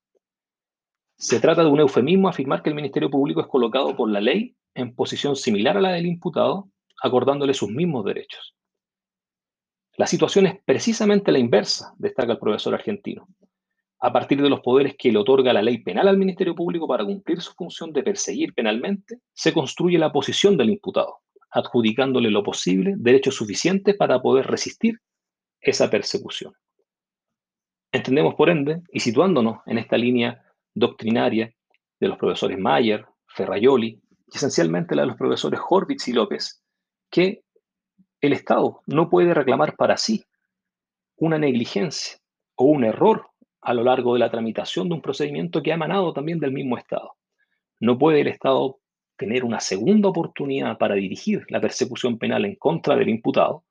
Se 1.17 1.41
trata 1.41 1.63
de 1.63 1.69
un 1.69 1.81
eufemismo 1.81 2.29
afirmar 2.29 2.63
que 2.63 2.71
el 2.71 2.75
Ministerio 2.75 3.11
Público 3.11 3.41
es 3.41 3.47
colocado 3.47 3.95
por 3.97 4.11
la 4.11 4.21
ley 4.21 4.55
en 4.75 4.95
posición 4.95 5.37
similar 5.37 5.77
a 5.77 5.81
la 5.81 5.93
del 5.93 6.07
imputado, 6.07 6.69
acordándole 7.03 7.55
sus 7.55 7.71
mismos 7.71 8.05
derechos. 8.05 8.55
La 9.97 10.07
situación 10.07 10.47
es 10.47 10.55
precisamente 10.65 11.33
la 11.33 11.39
inversa, 11.39 11.95
destaca 11.99 12.33
el 12.33 12.39
profesor 12.39 12.75
argentino. 12.75 13.29
A 14.01 14.13
partir 14.13 14.41
de 14.41 14.49
los 14.49 14.61
poderes 14.61 14.97
que 14.97 15.13
le 15.13 15.19
otorga 15.19 15.53
la 15.53 15.61
ley 15.61 15.83
penal 15.83 16.09
al 16.09 16.17
Ministerio 16.17 16.55
Público 16.55 16.89
para 16.89 17.05
cumplir 17.05 17.43
su 17.43 17.53
función 17.53 17.93
de 17.93 18.03
perseguir 18.03 18.55
penalmente, 18.55 19.19
se 19.35 19.53
construye 19.53 19.99
la 19.99 20.11
posición 20.11 20.57
del 20.57 20.71
imputado, 20.71 21.19
adjudicándole 21.51 22.31
lo 22.31 22.43
posible 22.43 22.95
derechos 22.97 23.35
suficientes 23.35 23.97
para 23.97 24.23
poder 24.23 24.47
resistir 24.47 24.99
esa 25.61 25.91
persecución. 25.91 26.55
Entendemos, 27.93 28.37
por 28.37 28.49
ende, 28.49 28.81
y 28.93 29.01
situándonos 29.01 29.59
en 29.67 29.77
esta 29.77 29.99
línea 29.99 30.43
doctrinaria 30.73 31.53
de 31.99 32.09
los 32.09 32.17
profesores 32.17 32.59
Mayer, 32.59 33.05
Ferraioli 33.27 34.01
y 34.33 34.37
esencialmente 34.37 34.95
la 34.95 35.03
de 35.03 35.09
los 35.09 35.17
profesores 35.17 35.61
Horvitz 35.69 36.09
y 36.09 36.13
López, 36.13 36.63
que 37.11 37.43
el 38.21 38.33
Estado 38.33 38.83
no 38.87 39.09
puede 39.11 39.35
reclamar 39.35 39.77
para 39.77 39.97
sí 39.97 40.25
una 41.17 41.39
negligencia 41.39 42.19
o 42.55 42.65
un 42.65 42.85
error 42.85 43.27
a 43.61 43.75
lo 43.75 43.85
largo 43.85 44.15
de 44.15 44.21
la 44.21 44.31
tramitación 44.31 44.89
de 44.89 44.95
un 44.95 45.03
procedimiento 45.03 45.63
que 45.63 45.73
ha 45.73 45.75
emanado 45.75 46.13
también 46.13 46.39
del 46.39 46.53
mismo 46.53 46.79
Estado. 46.79 47.17
No 47.79 47.99
puede 47.99 48.21
el 48.21 48.29
Estado 48.29 48.79
tener 49.17 49.45
una 49.45 49.61
segunda 49.61 50.09
oportunidad 50.09 50.79
para 50.79 50.95
dirigir 50.95 51.45
la 51.49 51.61
persecución 51.61 52.19
penal 52.19 52.45
en 52.47 52.55
contra 52.55 52.97
del 52.97 53.11
imputado, 53.11 53.65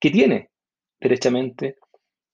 que 0.00 0.10
tiene 0.10 0.50
derechamente 0.98 1.76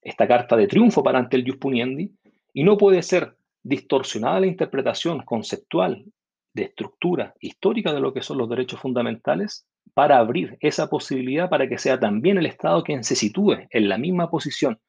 esta 0.00 0.28
carta 0.28 0.56
de 0.56 0.68
triunfo 0.68 1.02
para 1.02 1.18
ante 1.18 1.36
el 1.36 1.44
Jus 1.44 1.56
Puniendi 1.56 2.12
y 2.52 2.62
no 2.62 2.76
puede 2.76 3.02
ser 3.02 3.36
distorsionada 3.62 4.40
la 4.40 4.46
interpretación 4.46 5.22
conceptual 5.22 6.04
de 6.52 6.62
estructura 6.62 7.34
histórica 7.40 7.92
de 7.92 8.00
lo 8.00 8.12
que 8.12 8.22
son 8.22 8.38
los 8.38 8.48
derechos 8.48 8.78
fundamentales 8.78 9.66
para 9.92 10.18
abrir 10.18 10.56
esa 10.60 10.88
posibilidad 10.88 11.48
para 11.48 11.68
que 11.68 11.78
sea 11.78 12.00
también 12.00 12.38
el 12.38 12.46
Estado 12.46 12.82
quien 12.82 13.04
se 13.04 13.14
sitúe 13.14 13.66
en 13.70 13.88
la 13.88 13.98
misma 13.98 14.30
posición 14.30 14.80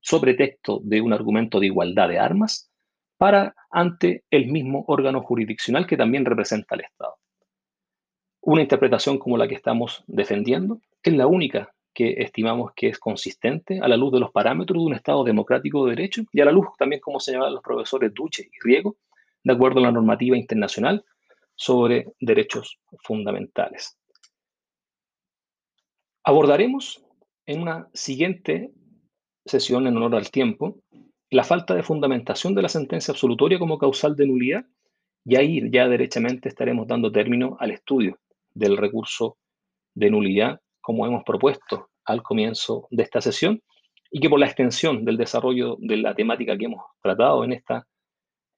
sobre 0.00 0.34
texto 0.34 0.80
de 0.82 1.00
un 1.00 1.12
argumento 1.12 1.60
de 1.60 1.66
igualdad 1.66 2.08
de 2.08 2.18
armas 2.18 2.70
para 3.16 3.54
ante 3.70 4.24
el 4.30 4.46
mismo 4.46 4.84
órgano 4.86 5.22
jurisdiccional 5.22 5.86
que 5.86 5.96
también 5.96 6.24
representa 6.24 6.74
al 6.74 6.82
Estado. 6.82 7.16
Una 8.40 8.62
interpretación 8.62 9.18
como 9.18 9.36
la 9.36 9.48
que 9.48 9.56
estamos 9.56 10.04
defendiendo 10.06 10.80
es 11.02 11.12
la 11.12 11.26
única 11.26 11.74
que 11.92 12.14
estimamos 12.18 12.72
que 12.76 12.88
es 12.88 12.98
consistente 12.98 13.80
a 13.82 13.88
la 13.88 13.96
luz 13.96 14.12
de 14.12 14.20
los 14.20 14.30
parámetros 14.30 14.80
de 14.80 14.86
un 14.86 14.94
Estado 14.94 15.24
democrático 15.24 15.84
de 15.84 15.96
derecho 15.96 16.22
y 16.32 16.40
a 16.40 16.44
la 16.44 16.52
luz 16.52 16.68
también, 16.78 17.00
como 17.00 17.18
señalan 17.18 17.52
los 17.52 17.62
profesores 17.62 18.14
Duche 18.14 18.44
y 18.44 18.58
Riego, 18.62 18.96
de 19.42 19.52
acuerdo 19.52 19.80
a 19.80 19.82
la 19.82 19.92
normativa 19.92 20.36
internacional 20.36 21.04
sobre 21.56 22.06
derechos 22.20 22.78
fundamentales. 23.02 23.98
Abordaremos 26.28 27.02
en 27.46 27.62
una 27.62 27.88
siguiente 27.94 28.70
sesión 29.46 29.86
en 29.86 29.96
honor 29.96 30.14
al 30.14 30.30
tiempo 30.30 30.76
la 31.30 31.42
falta 31.42 31.74
de 31.74 31.82
fundamentación 31.82 32.54
de 32.54 32.60
la 32.60 32.68
sentencia 32.68 33.12
absolutoria 33.12 33.58
como 33.58 33.78
causal 33.78 34.14
de 34.14 34.26
nulidad 34.26 34.66
y 35.24 35.36
ahí 35.36 35.70
ya 35.70 35.88
derechamente 35.88 36.50
estaremos 36.50 36.86
dando 36.86 37.10
término 37.10 37.56
al 37.58 37.70
estudio 37.70 38.18
del 38.52 38.76
recurso 38.76 39.38
de 39.94 40.10
nulidad 40.10 40.60
como 40.82 41.06
hemos 41.06 41.24
propuesto 41.24 41.88
al 42.04 42.22
comienzo 42.22 42.88
de 42.90 43.04
esta 43.04 43.22
sesión 43.22 43.62
y 44.10 44.20
que 44.20 44.28
por 44.28 44.38
la 44.38 44.48
extensión 44.48 45.06
del 45.06 45.16
desarrollo 45.16 45.78
de 45.80 45.96
la 45.96 46.14
temática 46.14 46.58
que 46.58 46.66
hemos 46.66 46.84
tratado 47.00 47.42
en 47.42 47.54
esta, 47.54 47.86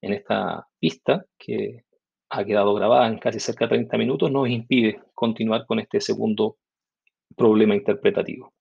en 0.02 0.14
esta 0.14 0.66
pista, 0.80 1.24
que 1.38 1.84
ha 2.30 2.44
quedado 2.44 2.74
grabada 2.74 3.06
en 3.06 3.18
casi 3.18 3.38
cerca 3.38 3.66
de 3.66 3.76
30 3.76 3.96
minutos, 3.96 4.28
nos 4.32 4.48
impide 4.48 5.00
continuar 5.14 5.66
con 5.66 5.78
este 5.78 6.00
segundo 6.00 6.56
problema 7.40 7.74
interpretativo. 7.74 8.52